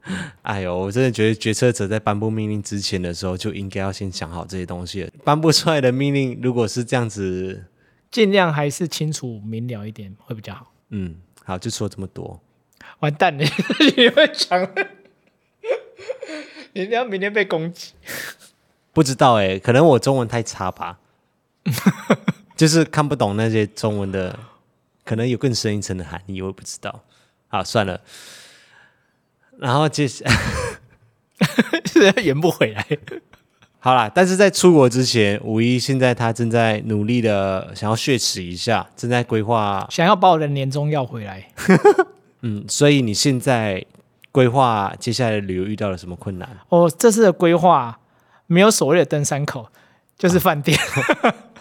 [0.41, 5.11] 哎呦，我真的觉得决策者在颁布命令之前的时候就应该要先想好这些东西了。
[5.23, 7.65] 颁布出来的命令如果是这样子，
[8.09, 10.73] 尽量还是清楚明了一点会比较好。
[10.89, 12.41] 嗯，好，就说这么多。
[13.01, 13.45] 完蛋了，
[13.95, 14.67] 你会讲，
[16.73, 17.91] 你要明天被攻击。
[18.91, 20.97] 不知道哎、欸，可能我中文太差吧。
[22.55, 24.37] 就是看不懂那些中文的
[25.03, 27.03] 可能有更深一层的含义，我也不知道。
[27.47, 28.01] 好，算了。
[29.59, 30.35] 然后接下来
[31.85, 32.85] 现在圆不回来。
[33.79, 41.51] 好啦，但是在出国之前，五一现在他正在努力的想要血耻一下，正在规划，想要把我的年终要回来。
[42.41, 43.85] 嗯，所以你现在
[44.31, 46.49] 规划接下来的旅游遇到了什么困难？
[46.69, 47.99] 我这次的规划
[48.47, 49.69] 没有所谓的登山口，
[50.17, 50.79] 就是饭店，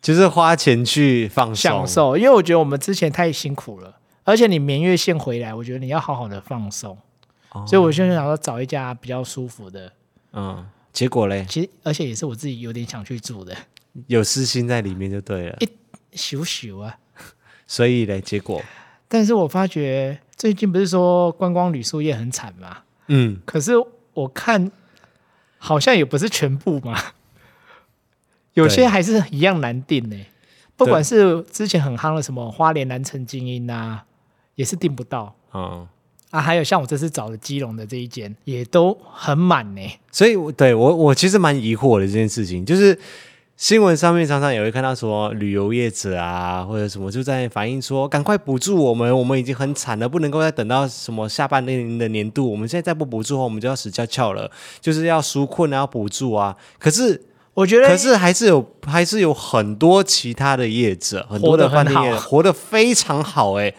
[0.00, 2.16] 就是花钱去放松享受。
[2.16, 6.96] 因为我觉得我们之前太辛苦了，而且你眠月线回来，我觉得你要好好的放松。
[7.52, 9.92] 哦、所以我现在想说找一家比较舒服的。
[10.32, 11.44] 嗯，结果嘞？
[11.48, 13.56] 其实而且也是我自己有点想去住的，
[14.06, 15.56] 有私心在里面就对了。
[15.58, 15.68] 一
[16.16, 16.96] 咻咻啊！
[17.66, 18.62] 所以嘞，结果。
[19.08, 22.78] 但是我发觉最近不是说观光旅宿业很惨吗？
[23.08, 23.72] 嗯，可是
[24.14, 24.70] 我看
[25.58, 26.96] 好像也不是全部嘛，
[28.54, 30.16] 有些还是一样难订呢。
[30.76, 34.04] 不管是之前很夯的什么花莲南城精英啊，
[34.54, 35.34] 也是订不到。
[35.52, 35.86] 嗯
[36.30, 39.82] 啊，还有像我这次找的基隆的这一间，也都很满呢。
[40.12, 42.98] 所以，对我我其实蛮疑惑的这件事情，就是。
[43.56, 56.56] 新闻上面常常也会看到说旅游业者啊，或者什么就在反映说，赶快补助我们，我们已经很惨了，不能够再等到什么下半年的年度，我们现在再不补助的话，我们就要死翘翘了，就是要纾困啊，要补助啊。
[56.78, 57.22] 可是
[57.60, 63.74] 我觉得，可是还是有，还是有很多其他的业者，很多的饭店业活得非常好哎、欸。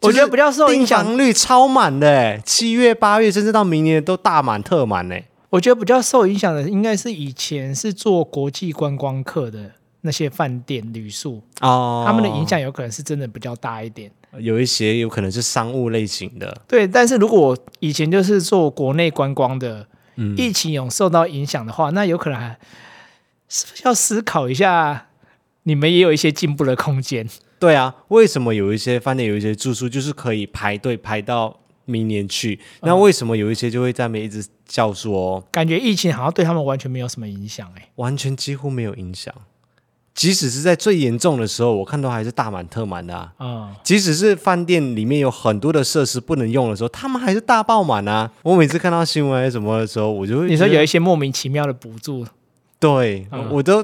[0.00, 5.24] 我觉得比较受影响，订房率超满的、欸，七月、八月甚至到明年都大满特满呢、欸。
[5.50, 14.10] 我觉得比较受影响的，应该是以前是做国际观光客的那些饭店旅宿哦，他们的影响有可能是真的比较大一点。
[14.38, 16.86] 有一些有可能是商务类型的，对。
[16.88, 22.58] 但是如果以前就是做国内观光的，嗯，疫情有受到影响的话，那有可能还
[23.54, 25.06] 是要思考一下，
[25.62, 27.28] 你们也有一些进步的空间。
[27.58, 31.60] 对啊，为什么有一些饭店有一些住宿就是可以排队排到？
[31.86, 35.38] 明年去，那为什么有一些就会在那边一直叫说？
[35.52, 39.34] 感觉疫情好像对他们完全没有什么影响哎，完全几乎没有影响。
[40.14, 43.34] 即使是在最严重的时候，我看到还是大满特满的啊。
[43.38, 48.32] 嗯，即使是饭店里面有很多的设施不能用的时候，他们还是大爆满啊。
[48.42, 52.26] 我每次看到新闻还是什么的时候，我就会你说有一些莫名其妙的补助，
[52.84, 53.82] 对，嗯，我都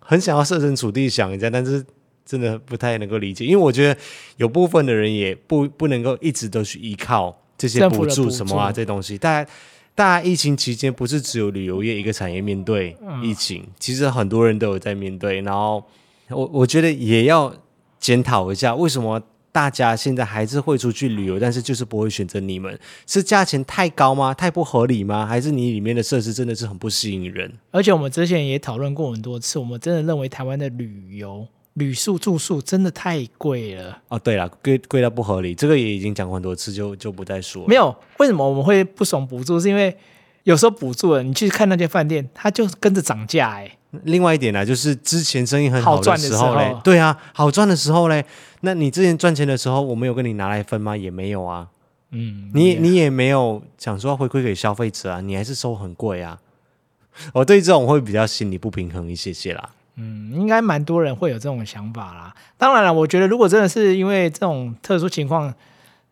[0.00, 1.84] 很想要设身处地想一下，但是
[2.26, 4.00] 真的不太能够理解，因为我觉得
[4.38, 7.36] 有部分的人也不不能够一直都去依靠。
[7.56, 8.72] 这些补助什么啊？
[8.72, 9.50] 这东西，大家
[9.94, 15.42] 大家疫情期间不是只有旅游业一个产业面对疫情，嗯，其实很多人都有在面对。
[15.42, 15.84] 然后
[16.30, 17.54] 我我觉得也要
[17.98, 22.78] 检讨一下，为什么大家现在还是会出去旅游，但是就是不会选择你们？
[23.06, 24.32] 是价钱太高吗？
[24.34, 25.26] 太不合理吗？
[25.26, 27.52] 还是你里面的设施真的是很不吸引人？
[27.70, 31.46] 而且我们之前也讨论过很多次，我们真的认为台湾的旅游。
[31.74, 34.18] 旅宿住宿真的太贵了哦！
[34.18, 37.68] 对了，贵贵到不合理，这个也已经讲过很多次，就就不再说了。
[37.68, 39.58] 没有，为什么我们会不爽补助？
[39.58, 39.96] 是因为
[40.42, 43.78] 有时候补助了，你去看那间饭店，它就跟着涨价哎。
[44.02, 48.24] 另外一点呢，就是之前生意很好的时候嘞，好赚的时候，对啊，好赚的时候嘞，
[48.60, 50.96] 那你之前赚钱的时候，我没有跟你拿来分吗？
[50.96, 51.68] 也没有啊。
[52.10, 56.40] 嗯，你你也没有想说要回馈给消费者啊，你还是收很贵啊。
[57.34, 59.70] 我对这种会比较心理不平衡一些些啦。
[59.96, 62.34] 嗯，应该蛮多人会有这种想法啦。
[62.56, 65.52] 当然了，我觉得如果真的是因为这种特殊情况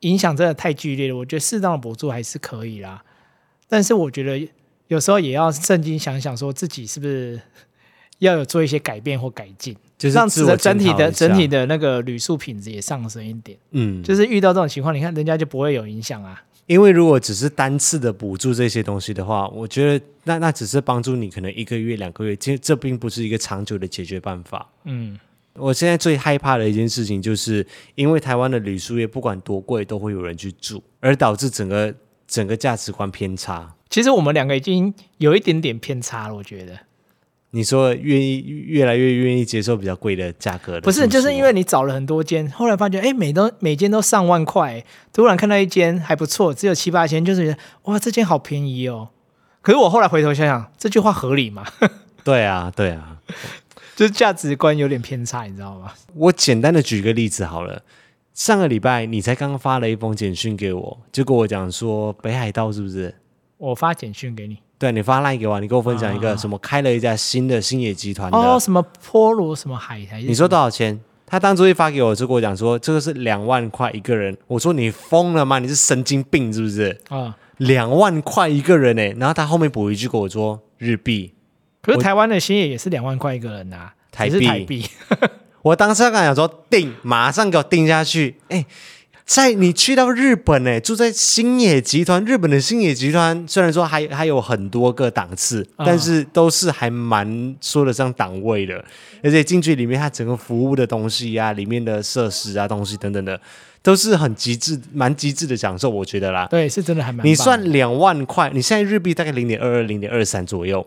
[0.00, 3.02] 影响真的太剧烈了，我觉得适当的补助还是可以啦。
[3.68, 4.48] 但是我觉得
[4.88, 7.40] 有时候也要正经想想，说自己是不是
[8.18, 13.56] 要有做一些改变或改进，就是让整整体的整体的那个旅宿品质也上升一点。
[13.70, 16.42] 嗯，就是遇到这种情况，你看人家就不会有影响啊。
[16.66, 24.68] 因为如果只是单次的补助这些东西的话，我觉得那那只是帮助你可能一个月两个月，其实这并不是一个长久的解决办法。
[24.84, 25.18] 嗯，
[25.54, 31.94] 我现在最害怕的一件事情，就是因为台湾的旅宿业不管多贵，都会有人去住，而导致整个
[32.26, 33.74] 整个价值观偏差。
[33.88, 36.78] 其实我们两个已经有一点点偏差了，我觉得。
[37.50, 49.08] 你说愿意越来越愿意接受比较贵的价格的，不是，就是因为你找了很多间，后来发觉，哎，每都每间都上万块，突然看到一间还不错，只有七八千，就是觉得哇，这间好便宜哦。
[49.62, 51.64] 可是我后来回头想想，这句话合理吗？
[52.22, 53.16] 对啊，对啊，
[53.96, 55.94] 就是价值观有点偏差，你知道吗？
[56.14, 57.82] 我简单的举个例子好了，
[58.34, 63.14] 上个礼拜你才刚发了一封简讯给我，就跟我讲说北海道是不是？
[63.56, 64.58] 我发简讯给你。
[64.78, 70.20] 对，你发 LINE 给我，你跟我分享一个什么开了一家新的星野集团的哦，什么波罗什么海苔？
[70.22, 70.98] 你说多少钱？
[71.26, 74.34] 他当初一发给我就跟我讲说这个是两万块一个人。
[74.46, 75.58] 我说你疯了吗？
[75.58, 76.90] 你是神经病是不是？
[77.08, 79.14] 啊、哦，两万块一个人哎！
[79.18, 81.34] 然后他后面补一句跟我说日币。
[81.82, 84.46] 可是台湾的星野也是两万块一个人呐、啊，台币。
[84.46, 84.86] 台币。
[85.62, 88.36] 我当时刚想说订，马上给我订下去。
[88.48, 88.64] 哎，
[89.28, 98.82] 在你去到日本，呢，住在星野集团，日本的星野集团虽然说还还有很多个档次，嗯、但是都是还蛮说得上档位的。
[99.22, 103.38] 而且进去里面，它整个服务的东西、啊，里面的设施啊，东西等等的，
[103.82, 106.46] 都是很极致、蛮极致的享受，我觉得啦。
[106.46, 107.26] 对，是真的还蛮。
[107.26, 110.86] 你算两万块，你现在日币大概零点二二、零点二三左右。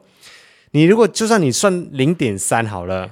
[0.71, 3.11] 你如果就算你算零点三好了。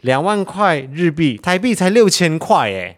[0.00, 2.97] 两万块日币，台币才六千块哎，一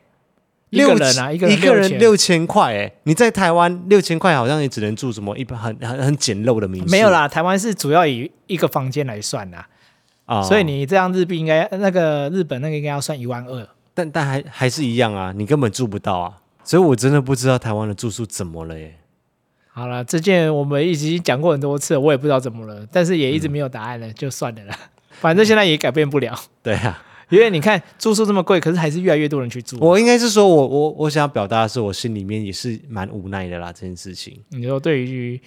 [0.79, 6.91] 个人啊，一个人一个人六千块哎，你在台湾六千块好像也只能住什么一般很很很简陋的民宿。
[6.91, 9.67] 没有啦，台湾是主要以一个房间来算啦
[10.27, 18.97] 啊，哦，所以你这样日币应该那个日本那个应该要算一万二，但但还还是一样啊，你根本住不到啊，所以我真的不知道台湾的住宿怎么了耶。
[19.73, 24.77] 好了，这件我们已经讲过很多次了，我也不知道怎么了，但是也一直没有答案了，嗯，就算了啦。
[25.21, 26.39] 反正现在也改变不了。
[26.63, 29.79] 对啊，因为你看住宿这么贵，可是还是越来越多人去住。
[29.81, 33.73] 我应该是说我，我我我想要表达的是，我心里面也是蛮无奈的啦。
[33.73, 35.41] 这件事情，你说对于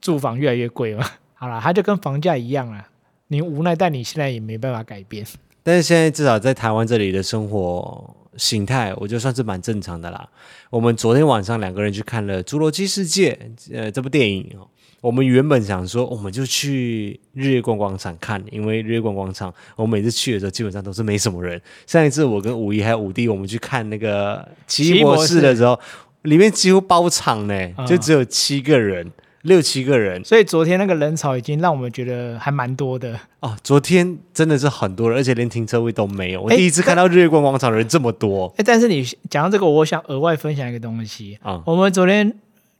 [0.00, 1.08] 住房越来越贵嘛？
[1.34, 2.88] 好了，它就跟房价一样啊，
[3.28, 5.24] 你无奈，但你现在也没办法改变。
[5.62, 10.28] 但是现在至少在台湾这里的生活形态，我觉得算是蛮正常的啦。
[10.70, 13.38] 我们昨天晚上两个人去看了《侏罗纪世界》
[13.76, 14.66] 呃这部电影哦。
[15.00, 21.60] 我们原本想说，我们就去日月光广场看，因为日月光广场，我们每次去的时候基本上都是没什么人。
[21.86, 25.78] 上一次我跟五一还有五弟，我们去看那个奇异博士的时候，
[26.22, 30.24] 里面几乎包场呢，就只有七个人，嗯、六七个人。
[30.24, 33.56] 所以昨天那个人潮已经让我们觉得还蛮多的哦。
[33.62, 36.42] 昨天真的是很多人，而且连停车位都没有。
[36.42, 38.52] 我第一次看到日月光广场人这么多。
[38.56, 41.62] 哎，但是你讲到这个，我想额外分享一个东西啊、嗯。
[41.66, 42.36] 我们昨天。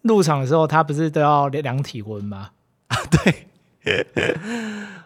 [0.09, 2.49] 入场的时候，他不是都要量体温吗？
[2.89, 3.47] 啊，对。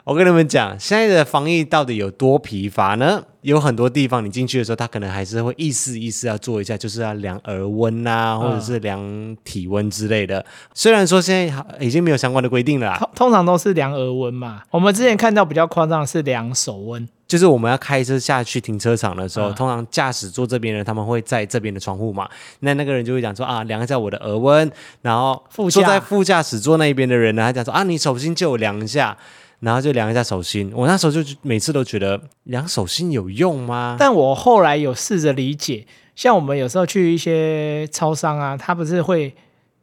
[0.04, 3.22] 我跟你们讲，现在的防疫到底有多疲乏呢？
[3.42, 10.40] 有很多地方你进去的时候，他可能还是会意思意思要做一下，就是要量耳温啊，或者是量体温之类的。
[10.40, 10.44] 嗯。
[10.74, 14.62] 虽然说现在已经没有相关的规定了啦，通通常都是量耳温嘛。
[14.70, 17.08] 我们之前看到比较夸张的是量手温。
[17.32, 22.28] 就是我们要开车下去停车场的时候，嗯、通常驾驶座这边人他们会在这边的窗户嘛，
[22.60, 24.70] 那那个人就会讲说啊，量一下我的耳温，
[25.00, 29.16] 然后坐在副驾驶座那边的人呢，他讲说啊，你手心借我量一下，
[29.60, 30.70] 然后就量一下手心。
[30.74, 33.96] 我那时候就每次都觉得量手心有用吗？
[33.98, 39.34] 但我后来有试着理解，像我们有时候去一些超商啊，他不是会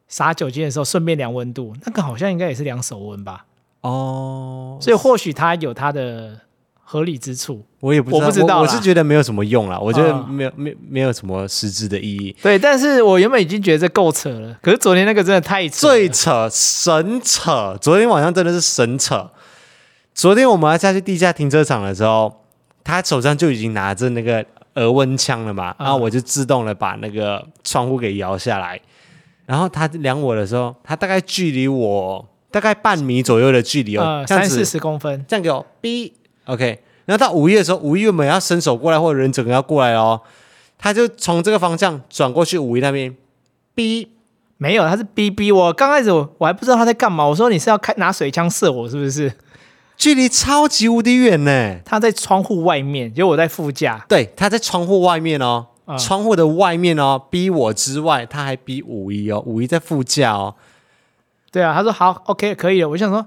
[0.06, 3.46] 撒酒精的时候顺便量温度，那个好像应该也是量手温吧？
[3.80, 6.38] 哦，所以或许他有他的。
[6.92, 12.34] 合理之处，我也不知道，我不知道我，我是觉得没有什么用啦，我觉得没有、嗯、没没有什么实质的意义。
[12.42, 17.78] 对，但是我原本已经觉得这够扯了，可是昨天那个真的太扯，最扯，神扯！
[17.80, 19.30] 昨天晚上真的是神扯。
[20.12, 22.44] 昨天我们要下去地下停车场的时候，
[22.82, 28.80] 他手上就已经拿着那个额温枪了嘛，然后我就自动的把那个窗户给摇下来，
[29.46, 36.10] 然后他量我的时候，他大概距离我大概半米左右的距离哦，三四十公分，这样给我哔。
[36.46, 40.20] OK，然后到五一的时候，五一原本要伸手过来，或者人整个要过来哦，
[40.78, 43.14] 他就从这个方向转过去，五一那边
[43.74, 44.08] 逼，
[44.56, 45.52] 没有，他是逼逼。
[45.52, 49.32] 我刚开始我我还不知道他在干嘛，我说你是要开拿水枪射我是不是？
[49.96, 60.54] 距离超级无敌远呢，他在窗户外面，就我在副驾，对，他在窗户外面哦，嗯、窗户的外面哦，逼我之外，他还逼五一哦，五一在副驾哦，
[61.52, 63.26] 对啊，他说好，OK，可以了，我想说。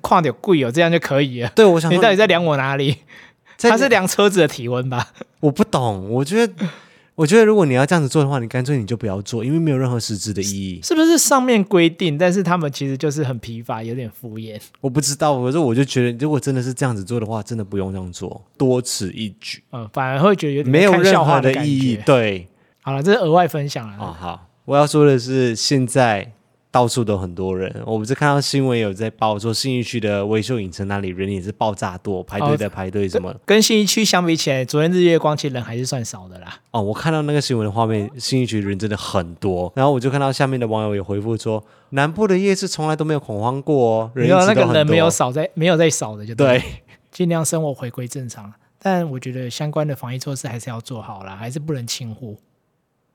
[0.00, 1.50] 跨点贵哦，这样就可以了。
[1.54, 2.96] 对，我想你到底在量我哪里？
[3.58, 5.12] 他是量车子的体温吧？
[5.40, 6.10] 我不懂。
[6.10, 6.68] 我觉得，
[7.14, 10.78] 我觉得如果你要这样子做的话，你干脆你就不要做，因为没有任何实质的意义。
[10.82, 14.60] 是不是上面规定，但是他们其实就是很疲乏，有点敷衍。
[14.82, 19.62] 我不知道，可是我就觉得，如果真的是这样子做的话，真的不用这样做，多此一举。
[19.72, 21.98] 嗯，反而会觉得有点没有任何的意义。
[22.04, 22.46] 对，
[22.82, 23.96] 好了，这是额外分享了。
[23.98, 26.30] 哦，好，我要说的是现在。
[26.76, 33.56] 到处都很多人，我不是看到新闻有在报说信义区的微秀影城那里人也是爆炸多，排队的排队什么、哦跟。
[33.56, 36.60] 跟信义区相比起来，昨天日月光其实人还是算少的啦。
[36.72, 39.72] 哦，我看到那个新闻的画面，信义区人真的很多。
[39.74, 46.62] 然后我就看到下面的网友也回复说，南部的夜市从来都没有恐慌过哦，人有那个人没有少在没有在少的就对，对，
[47.10, 48.52] 尽量生活回归正常。
[48.78, 52.38] 但我觉得相关的防疫措施还是要做好啦，还是不能轻忽。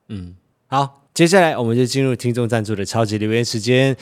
[0.07, 0.36] 嗯，
[0.66, 1.01] 好。
[1.14, 3.95] 接下来我们就进入听众赞助的超级留言时间。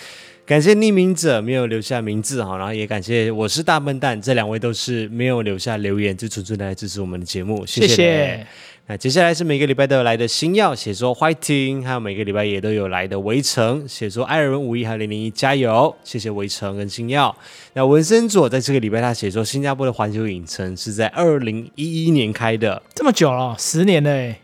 [0.45, 8.45] 感谢匿名者没有留下名字哈，然后也感谢我是大笨蛋，这两位都是没有留下留言，就纯粹来支持我们的节目，谢谢。
[8.88, 17.36] 那接下来是每个礼拜都有来的星耀，写说 Fighting，还有每个礼拜也都有来的围城，写说艾尔文五一还有零零一加油，谢谢围城跟星耀。
[17.74, 24.36] 那文森佐在这个礼拜他写说新加坡的环球影城是在二零一一年开的，这么久了，十年了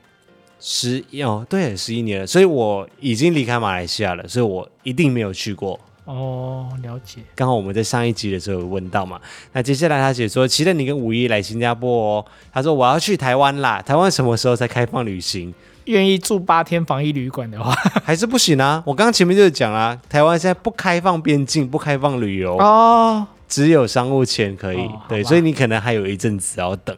[0.66, 5.80] 诶，十哦对，十一年了，所以我已经离开马来西亚了，所以我一定没有去过。
[6.06, 7.22] 哦，了解。
[7.36, 9.20] 刚好我们在上一集的时候有问到嘛，
[9.54, 12.26] 那接下来他写说，期待你跟五一来新加坡哦。
[12.52, 15.54] 他说我要去台湾啦，台湾什么时候才开放旅行？
[15.86, 17.72] 愿意住八天防疫旅馆的话，
[18.04, 18.82] 还是不行啊。
[18.88, 24.78] 我刚刚前面就讲啦，台湾现在不开放边境，不开放旅游哦，只有商务签可以。
[24.78, 26.96] 哦、对，所以你可能还有一阵子要等。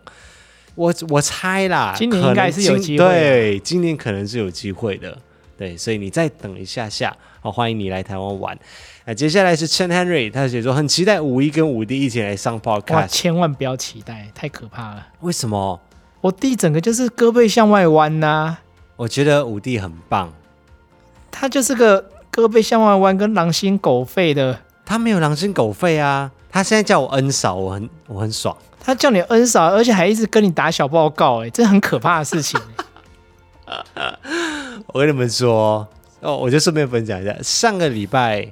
[0.77, 3.03] 我我猜啦，今年应该是有机会。
[3.03, 5.17] 对，今年可能是有机会的。
[5.57, 7.11] 对，所以你再等一下下，
[7.41, 8.55] 好，欢迎你来台湾玩。
[9.05, 15.07] 那接下来是 Chen Henry，他写说很期待五一跟五弟一起来上 Podcast，千万不要期待，太可怕了。
[15.21, 15.81] 为什么？
[16.21, 18.61] 我弟整个就是胳膊向外弯呐、啊。
[18.97, 20.31] 我觉得五弟很棒，
[21.31, 24.59] 他就是个胳膊向外弯跟狼心狗肺的。
[24.85, 28.55] 他没有狼心狗肺啊，他现在叫我恩嫂，我很我很爽。
[28.87, 32.57] 他叫你恩嫂，而且还一直跟你打小报告，哎，这很可怕的事情。
[34.87, 35.85] 我跟你们说
[36.21, 38.49] 哦，我就顺便分享一下，上个礼拜。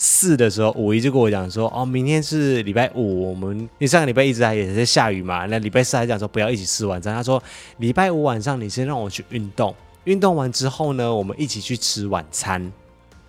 [0.00, 7.12] 四的时候，五一就跟我讲说，哦，明天是礼拜五，我们因为上个礼拜一直还也在下雨嘛，那礼拜四还讲说不要一起吃晚餐。
[7.12, 7.42] 他说
[7.78, 9.74] 礼拜五晚上你先让我去运动，
[10.04, 12.70] 运动完之后呢，我们一起去吃晚餐。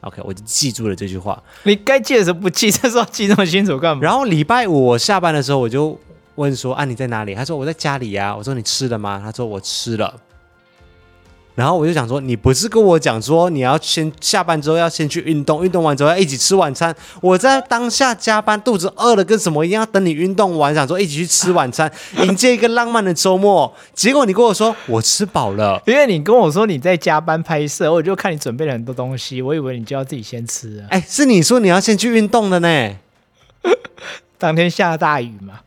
[0.02, 1.42] OK，我就记住了这句话。
[1.64, 4.04] 你该记的时候不记，这时候记那么清楚干嘛？
[4.04, 6.00] 然后礼拜五我下班的时候，我就
[6.40, 7.36] 问说啊，你在哪里？
[7.36, 8.34] 他说我在家里呀。
[8.36, 9.22] 我说你吃了吗？
[9.22, 10.16] 他说我吃了。
[11.56, 16.96] 然后我就想说，你不是跟我讲说你要先下班之后要先去运动，运动完之后要一起吃晚餐。
[17.20, 21.92] 我在当下加班，肚子饿了跟什么一样，要等你运动完，想说一起去吃晚餐，
[22.24, 23.76] 迎接一个浪漫的周末。
[23.94, 30.86] 结果你跟我说我吃饱了，因为你跟我说你在加班拍摄，我就看你准备了很多东西，我以为你就要自己先吃。
[30.90, 32.96] 哎，是你说你要先去运动的呢？
[34.40, 35.60] 当天下大雨嘛。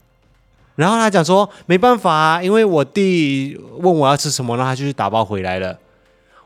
[0.75, 5.79] 然后他讲说没办法啊，因为我弟问我要吃什么，然后他就去打包回来了。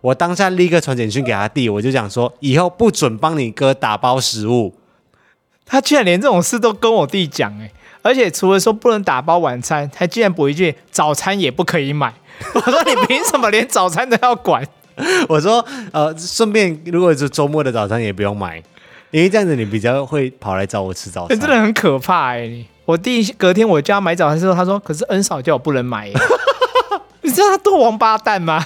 [0.00, 4.74] 我当下立刻传简讯给他弟，我就讲说，以后不准帮你哥打包食物。
[5.64, 7.70] 他居然连这种事都跟我弟讲，哎，
[8.02, 12.14] 而且除了说不能打包晚餐，他竟然补一句早餐也不可以买。
[12.54, 14.64] 我说你凭什么连早餐都要管？
[15.28, 18.62] 我说呃，顺便如果是周末的早餐也不用买，
[19.10, 21.38] 因为这样子你比较会跑来找我吃早餐。
[21.38, 22.64] 真的很可怕哎！
[22.86, 26.10] 我弟隔天我叫他买早餐的时候，他说可是恩嫂叫我不能买，
[27.22, 28.64] 你知道他多王八蛋吗？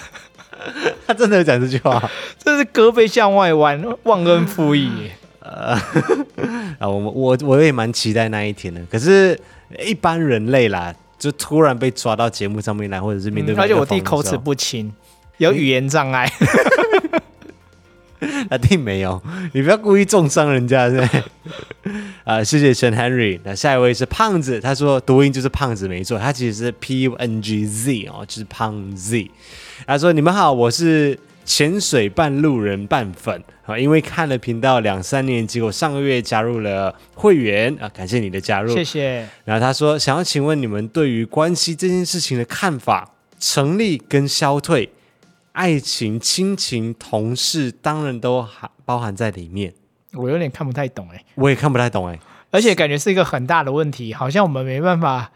[1.07, 2.01] 他真的有讲这句话，
[2.39, 5.11] 这是胳膊向外弯，忘恩负义。
[5.41, 5.73] 呃，
[6.79, 8.81] 啊，我我我也蛮期待那一天的。
[8.91, 9.37] 可是，
[9.83, 14.93] 一般人类啦，就突然被抓到节目上面来，或者是面对、嗯，而且我弟口齿不清，
[15.39, 16.31] 有语言障碍。
[18.51, 19.21] 那并没有，
[19.53, 21.11] 你不要故意重伤人家，是吧？
[22.25, 23.41] 啊，谢谢陈 Henry。
[23.45, 29.31] 那下一位是胖子，他说读音就是胖子没错，他其实是 P U N G Z 哦，就是胖 Z。
[29.87, 39.27] 他说：“你们好，我是潜水半路人半粉啊，因为看了频道两三年，结果上个月加入了会员啊，感谢你的加入，谢谢。
[39.45, 44.91] 然后他说，想要请问你们对于关系这件事情的看法，成立跟消退，
[45.53, 49.75] 爱情、亲情、同事，当然都含包含在里面。
[50.13, 52.19] 我有点看不太懂哎，我也看不太懂哎，
[52.51, 55.33] 而且感觉是一个很大的问题，好像我们没办法。”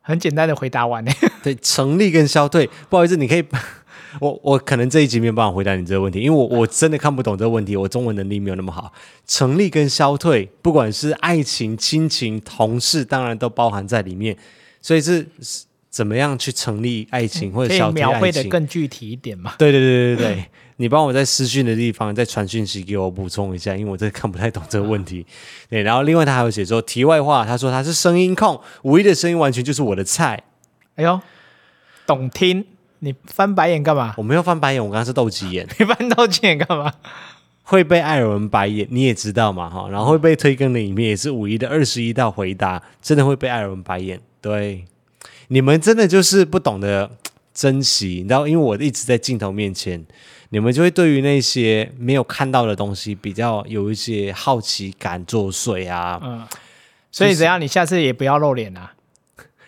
[0.00, 1.12] 很简单的回答完呢，
[1.44, 3.44] 对，成立跟消退，不好意思，你可以，
[4.22, 8.90] 我我可能这一集没有办法回答你这个问题，因为我我真的看不懂这个问题，我中文能力没有那么好。
[9.26, 14.34] 成立跟消退，不管是爱情、亲情、同事，当然都包含在里面，
[14.80, 15.28] 所以是
[15.90, 17.68] 怎么样去成立爱情或者？
[17.68, 19.54] 可以描绘的更具体一点嘛？
[19.58, 20.44] 对对对对对。
[20.80, 25.26] 你帮我在私讯的地方再传讯息给我补充一下，因为我真的看不太懂这个问题。
[25.68, 30.40] 对，然后另外他还有写说题外话，他说他是声音控，五一的声音完全就是我的菜。
[30.94, 31.20] 哎呦，
[32.06, 32.64] 懂听？
[33.00, 34.14] 你翻白眼干嘛？
[34.16, 35.66] 我没有翻白眼，我刚刚是斗鸡眼。
[35.78, 36.92] 你翻斗鸡眼干嘛？
[37.64, 39.88] 会被艾尔文白眼，你也知道嘛哈。
[39.90, 44.20] 然后会被推更的影片也是五一的二十一道回答，真的会被艾尔文白眼。
[44.40, 44.84] 对，
[45.48, 47.10] 你们真的就是不懂得
[47.52, 50.06] 珍惜，你知道，因为我一直在镜头面前。
[50.50, 56.18] 你们就会对于那些没有看到的东西比较有一些好奇感作祟啊。
[56.24, 56.46] 嗯，
[57.12, 57.60] 所以怎样？
[57.60, 58.94] 你下次也不要露脸啊。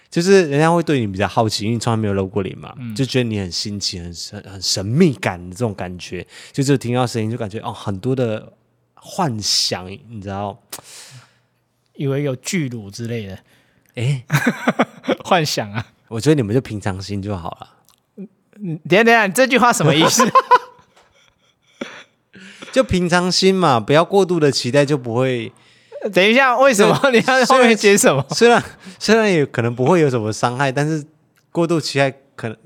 [0.08, 6.26] 就是人家会对你比较好奇，因为你从来没有露过脸嘛，嗯就觉得你很新奇、很神、很神秘感的这种感觉。
[6.50, 8.54] 就只有听到声音，就感觉哦，很多的
[8.94, 10.58] 幻想，你知道？
[11.94, 13.38] 以为有巨乳之类的
[13.94, 14.24] 哎，
[15.24, 15.86] 幻想啊。
[16.08, 17.68] 我觉得你们就平常心就好了。
[18.62, 20.28] 嗯，等下等下，你这句话什么意思？
[22.72, 25.52] 就平常心嘛，不要过度的期待，就不会。
[26.12, 28.24] 等一下，为什么你要后面接什么？
[28.30, 28.62] 虽然
[28.98, 31.04] 虽然也可能不会有什么伤害，但是
[31.52, 32.56] 过度期待可能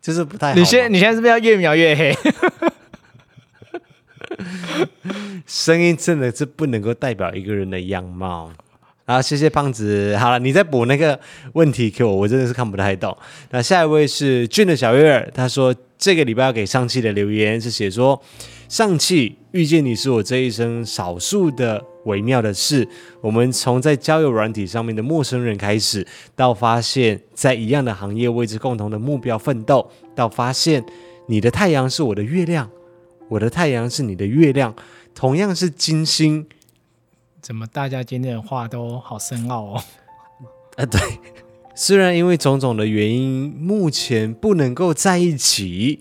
[0.00, 0.54] 就是不太好。
[0.54, 2.16] 你现在你现在是不是要越描越黑？
[5.46, 8.50] 声音真的是不能够代表一个人的样貌。
[9.06, 10.16] 好，谢谢胖子。
[10.16, 11.18] 好了，你再补那个
[11.52, 13.14] 问题给我，我真的是看不太懂。
[13.50, 18.18] 那下一位是俊的小月儿，他说这个礼拜要给上汽的留言是写说，
[18.66, 22.88] 上汽遇见你是我这一生少数的微妙的事。
[23.20, 30.82] 我们从在交友软体上面的陌生人开始，到发现在一样的行业为之共同的目标奋斗，到发现
[31.26, 32.70] 你的太阳是我的月亮，
[33.28, 34.74] 我的太阳是你的月亮，
[35.14, 36.46] 同样是金星。
[37.44, 39.84] 怎么大家今天的话都好深奥哦？
[40.76, 40.98] 啊， 对，
[41.74, 46.00] 虽然因为种种的原因，目前不能够在一起，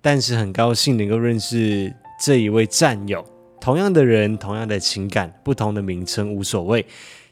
[0.00, 3.26] 但是很高兴能够认识这一位战友。
[3.60, 6.86] 同样的人，同样的情感，不同的名称无所谓，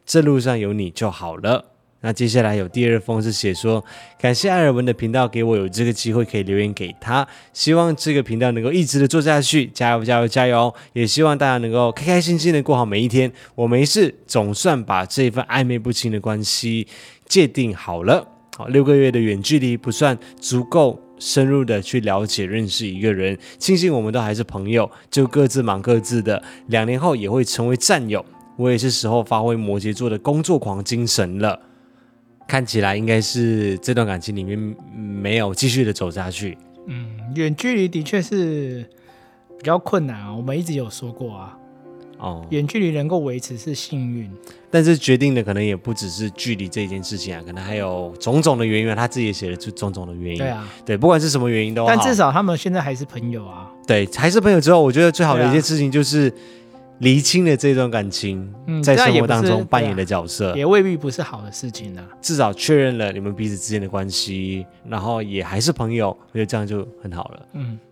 [0.04, 1.66] 这路上有你就好了。
[2.03, 3.82] 那接下来有第二封是写说，
[4.20, 10.74] 感谢艾尔文的频道给我有这个机会可以留言给他，希望这个频道能够一直的做下去，加油加油加油！
[10.92, 13.32] 也希望大家能够开开心心的过好每一天。
[13.55, 16.88] 我没事，总算把这份暧昧不清的关系
[17.26, 18.26] 界定好了。
[18.57, 28.24] 好，六个月的远距离不算足够深入的去了解认识一个人，庆幸我们都还是朋友，就各自忙各自的，两年后也会成为战友。
[28.57, 31.59] 我也是时候发挥摩羯座的工作狂精神了。
[32.47, 34.59] 看起来应该是这段感情里面
[34.95, 36.57] 没有继续的走下去。
[36.86, 38.84] 嗯，远距离的确是
[39.59, 40.34] 比较困难啊。
[40.34, 41.57] 我们一直有说过啊，
[42.18, 44.30] 哦，远距离能够维持是幸运。
[44.70, 48.95] 但是决定的可能也不只是距离这件事情啊，可能还有种种的原因啊。
[48.95, 50.38] 他自己也写了，就种种的原因。
[50.38, 51.88] 对啊，对，不管是什么原因都好。
[51.88, 53.70] 但至少他们现在还是朋友啊。
[53.86, 56.32] 对，还是朋友之后，我觉得最好的一件事情就是
[57.03, 62.09] 厘清了这段感情嗯在生活当中扮演的角色，也未必不是好的事情啊。
[62.20, 67.46] 至少确认了你们彼此之间的关系，然后也还是朋友，我觉得这样就很好了。
[67.55, 67.91] 嗯，好，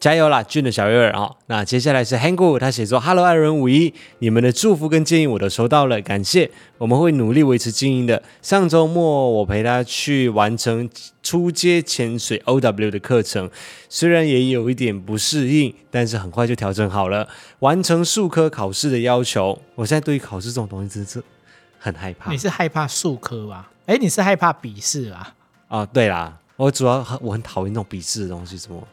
[0.00, 1.28] 加油啦，俊的小月儿啊！
[1.46, 8.22] 那接下来是 Hangu，他写作：“Hello，爱人五一，你们的祝福跟建议我都收到了，感谢，我们会努力维持经营的。
[8.40, 10.88] 上周末我陪他去完成
[11.20, 13.50] 初阶潜水 OW 的课程，
[13.88, 17.26] 虽然也有一点不适应，但是很快就调整好了，
[17.58, 19.58] 完成数科考试的要求。
[19.74, 21.20] 我现在对于考试这种东西真是
[21.80, 22.30] 很害怕。
[22.30, 23.72] 你是害怕数科吧？
[23.86, 25.34] 哎，你是害怕笔试吧？
[25.66, 28.86] 啊，对啦，我主要很我很讨厌那种笔试的东西，怎么、嗯，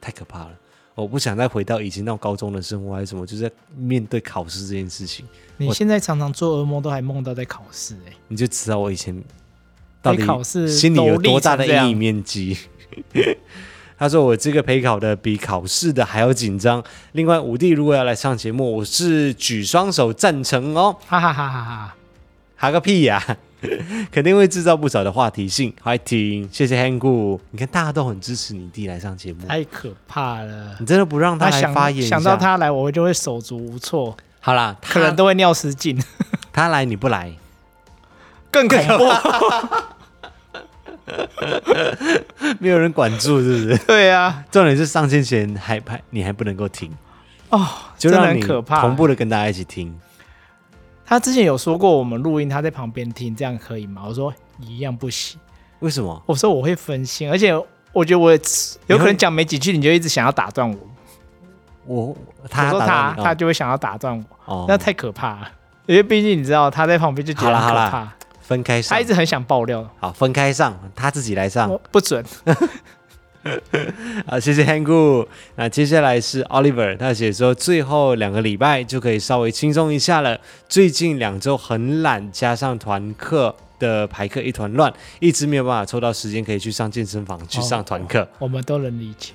[0.00, 0.50] 太可怕了。
[0.94, 5.24] 我不想再回到以前那种高中的生活，还是什么，就是在面对考试这件事情，
[5.56, 9.22] 你现在常常做噩梦，都还梦到在考试、欸，哎，你就知道我以前
[10.02, 12.56] 到底考试心里有多大的阴影面积。
[13.96, 16.82] 他说我这个陪考的比考试的还要紧张。
[17.12, 20.96] 另外，五弟如果要来上节目，我是举双手赞成哦。
[21.06, 21.96] 哈哈哈哈哈！
[22.56, 23.36] 哈个屁呀、
[24.10, 25.72] 肯定会制造不少的话题性。
[25.82, 27.38] 欢迎听，谢谢 Hangu。
[27.50, 30.76] 你看大家都很支持你弟来上节目，太可怕了。
[30.80, 36.02] 你真的不让他来发言想到他来，我就会手足无措，好啦，可能都会尿失禁，
[36.52, 37.32] 他来你不来，
[38.50, 39.12] 更恐怖。
[42.60, 43.78] 没有人管住，是不是？
[43.86, 46.90] 对啊，重点是上线前还还你还不能够听，
[47.50, 47.66] 哦，
[47.98, 48.80] 真的就让你很可怕。
[48.80, 49.94] 同步的跟大家一起听。
[51.10, 54.02] 他之前有说过，我们录音他在旁边听，这样可以吗？
[54.06, 55.40] 我说一样不行。
[55.80, 56.22] 为什么？
[56.24, 57.52] 我说我会分心，而且
[57.92, 58.30] 我觉得我
[58.86, 60.78] 有可能讲没几句，你就一直想要打断我。
[61.84, 62.16] 我
[62.48, 65.50] 他我说他他就会想要打断我，哦，那太可怕了。
[65.86, 71.76] 因为毕竟你知道他在旁边就觉得很可怕，分开上，他一直很想爆料，好分开上，他自己来上。
[71.90, 72.24] 不准。
[74.26, 75.26] 好，谢谢 Hangu。
[75.56, 80.38] 那接下来是 Oliver，他写说最后两个礼拜就可以稍微轻松一下了。
[80.68, 88.28] 最近两周很懒，加上团课的排课一团乱，一直没有办法抽到时间可以去上健身房去上团课。
[88.38, 89.32] 我们都能理解，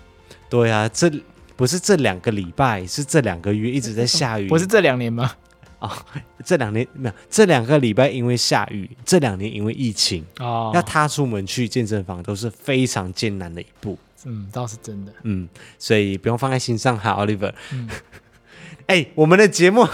[0.50, 1.12] 对啊，这
[1.56, 4.48] 不是这两个礼拜，是这两个月一直在下雨。
[4.48, 5.32] 不是这两年吗？
[6.44, 13.98] 这两年没有，这两个礼拜因为下雨，这两年因为疫情，哦，要踏出门去健身房都是非常艰难的一步。
[14.26, 15.14] 嗯，倒是真的。
[15.24, 15.48] 嗯，
[15.78, 17.54] 所以不用放在心上哈，Oliver。
[17.72, 17.90] 嗯
[18.88, 19.88] 哎、我们的节目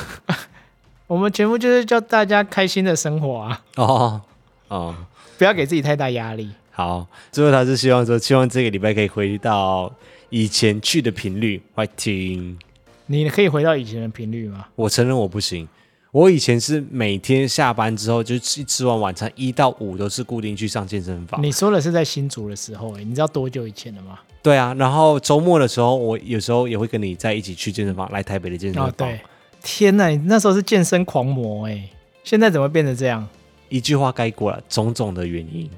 [1.07, 4.21] 我们节目就是叫大家开心的生活啊，哦
[4.67, 4.95] 哦，
[5.37, 6.51] 不要给自己太大压力。
[6.71, 9.93] 好，最后他是希望说，希望这个礼拜可以回到
[10.29, 11.61] 以前去的频率。
[11.75, 12.57] 快听，
[13.11, 14.67] 你可以回到以前的频率吗？
[14.75, 15.67] 我承认我不行。
[16.11, 21.41] 我以前是每天下班之后就吃吃完晚餐，一到五都是固定去上健身房。
[21.41, 24.19] 你说的是在新竹的时候，欸，你知道多久以前了吗？
[24.43, 28.89] 对啊，然后周末的时候，我有时候也会跟你在一起去健身房，来台北的健身房。
[28.89, 29.21] 哦，对，
[29.63, 31.89] 天哪，你那时候是健身狂魔哎，
[32.25, 33.25] 现在怎么变成这样？
[33.69, 35.69] 一句话概括了种种的原因，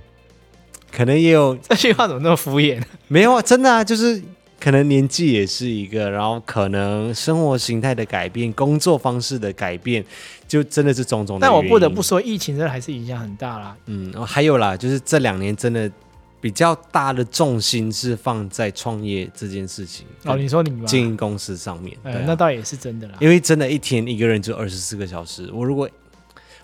[0.91, 1.55] 可能也有。
[1.61, 2.81] 这句话怎么那么敷衍？
[3.07, 4.19] 没有啊，真的啊，就是。
[4.63, 10.01] 可能年纪也是一个，然后可能生活形态的改变、工作方式的改变，
[10.47, 11.45] 就真的是种种的。
[11.45, 13.75] 但我不得不说，疫情真的还是影响很大啦。
[13.87, 15.91] 嗯，还有啦，就是这两年真的
[16.39, 20.05] 比较大的重心是放在创业这件事情。
[20.23, 20.85] 哦，你说你吗？
[20.85, 23.15] 经营公司上面，嗯，啊，那倒也是真的啦。
[23.19, 25.51] 因为真的，一天一个人就二十四个小时。
[25.53, 25.89] 我如果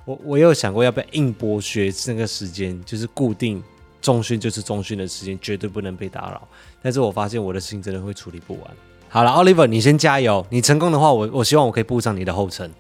[0.06, 3.62] 我我有想过要不要硬剥削那个时间，就是固定。
[4.02, 6.48] 重训就是重训的时间，绝对不能被打扰。
[6.82, 8.64] 但是我发现我的事情真的会处理不完。
[9.10, 10.46] 好了，Oliver，你先加油。
[10.50, 12.72] 你成功的话，我我希望我可以步上你的后尘。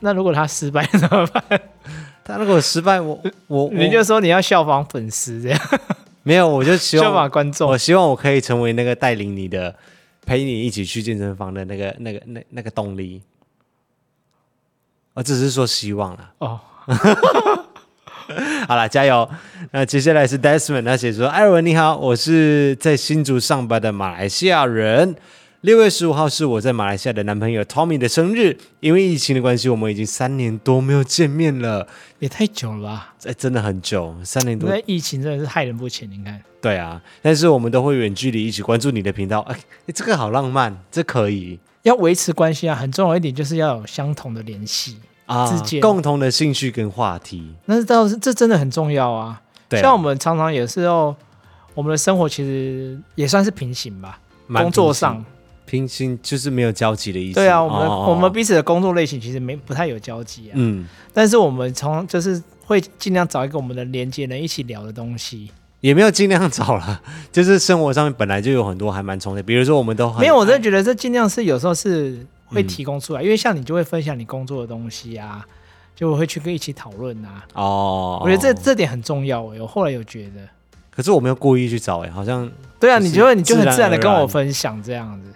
[0.00, 1.60] 那如果他失败怎么办？
[2.24, 5.60] 他如果失败，我我你就说你要效仿粉丝这样。
[6.22, 7.70] 没有，我就希望效仿观众。
[7.70, 9.74] 我希望我可以成为那个带领你的、
[10.26, 13.22] 陪你一起去健身房的那个、那个、那那个动力。
[15.14, 16.32] 我只是说希望了。
[16.38, 16.60] 哦。
[18.68, 19.28] 好了，加油！
[19.70, 25.16] 那接下来是 Desmond，他写说：“艾尔文你好，我是在新竹上班的马来西亚人。
[25.62, 28.56] 六月十五号是我在马来西亚的男朋友 Tommy 的生日。
[28.80, 33.14] 因为疫情的关系，我们已经三年多没有见面了，也太久了吧？
[33.24, 34.68] 哎，真的很久，三年多。
[34.68, 36.40] 那疫情真的是害人不浅，你看。
[36.60, 39.40] 对啊，但是我们都会远距离一起关注你的频道。
[39.48, 39.58] 哎，
[39.94, 44.98] 这个好浪漫，这可以要维持关系啊，很重要一点就是要有相同的联系。”
[45.28, 49.40] 啊，共同的兴趣跟话题，那是倒是这真的很重要啊。
[49.68, 51.14] 对，像我们常常有时候，
[51.74, 54.18] 我们的生活其实也算是平行吧。
[54.50, 55.22] 工作上
[55.66, 57.34] 平行就是没有交集的意思。
[57.34, 60.54] 对啊，我们我们彼此的工作类型其实没不太有交集啊。
[60.54, 65.50] 嗯，但是我们从就是会尽量找一个我们的连接人一起聊的东西。
[65.80, 72.26] 也没有尽量找了， 就是生活上面本来就有很多还蛮重的，比如说我们都很没有，我真的觉得这尽量是有时候是。
[72.48, 75.46] 会提供出来，嗯，因为像你就会分享你工作的东西啊，
[75.94, 77.44] 就会去跟一起讨论啊。
[77.54, 80.48] 哦，我觉得这这点很重要欸，我后来有觉得。
[80.90, 85.32] 可是我没有故意去找哎，好像对啊，你就会你就很自然的跟我分享这样子。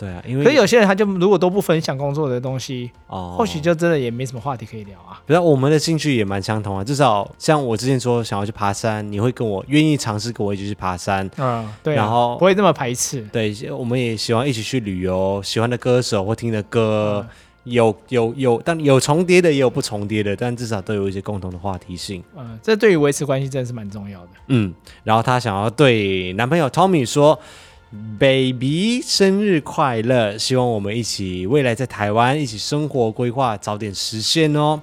[0.00, 5.20] 对啊，因为可是有些人他就如果都不分享工作的东西，哦，或许就真的也没什么话题可以聊啊。
[5.26, 13.20] 不是，我们的兴趣也蛮相同啊，至少像我之前说想要去爬山，你会跟我愿意尝试跟我一起去爬山，嗯，对啊，然后不会这么排斥。
[13.30, 22.24] 对，我们也喜欢一起去旅游，喜欢的歌手或听的歌，嗯，有有有，但有重叠的也有不重叠的，但至少都有一些共同的话题性。
[22.34, 24.28] 嗯，这对于维持关系真的是蛮重要的。
[24.46, 24.72] 嗯，
[25.04, 27.38] 然后她想要对男朋友 Tommy 说。
[27.92, 30.38] Baby，生日快乐！
[30.38, 34.80] 希望我们一起未来在台湾一起生活规划早点实现哦。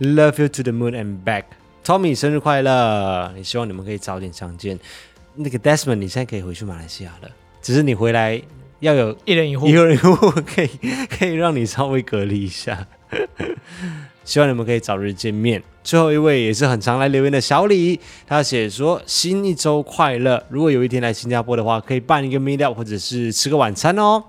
[0.00, 3.32] Love you to the moon and back，Tommy，生日快乐！
[3.36, 4.76] 也希望你们可以早点相见。
[5.36, 7.30] 那个 Desmond，你现在可以回去马来西亚了，
[7.62, 8.42] 只是你回来
[8.80, 10.70] 要有一人一户，一人一户可以
[11.08, 12.88] 可以让你稍微隔离一下。
[14.30, 15.60] 希望你们可以早日见面。
[15.82, 20.40] 最后一位也是很常来留言的小李，他写说新一周快乐。
[20.48, 24.22] 如果有一天来新加坡的话，可以办一个 meet up 或者是吃个晚餐哦。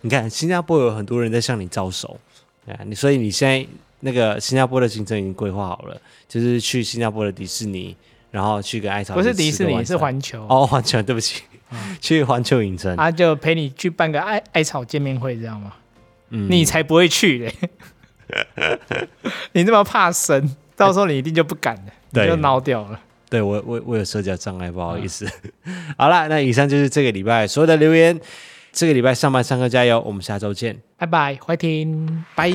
[0.00, 2.18] 你看新加坡有很多人在向你招手，
[2.66, 3.64] 啊，你所以你现在
[4.00, 5.96] 那个新加坡的行程已经规划好了，
[6.28, 7.94] 就是去新加坡的迪士尼，
[8.32, 9.14] 然后去个艾草。
[9.14, 10.44] 不是迪士尼，是环球。
[10.48, 12.96] 哦，环球，对不起，嗯、去环球影城。
[12.96, 15.74] 他就陪你去办个艾艾草见面会，这样吗？
[16.30, 17.54] 嗯，你才不会去嘞。
[19.52, 23.00] 你那么怕生，到时候你一定就不敢了， 欸、你就孬掉了。
[23.30, 25.26] 对我，我我有社交障碍，不好意思。
[25.64, 28.18] 嗯、 好了，那以上就是这个礼拜所有的留言。
[28.70, 32.52] 这个礼拜上班上课加油，我们下周见，拜拜，欢迎，拜。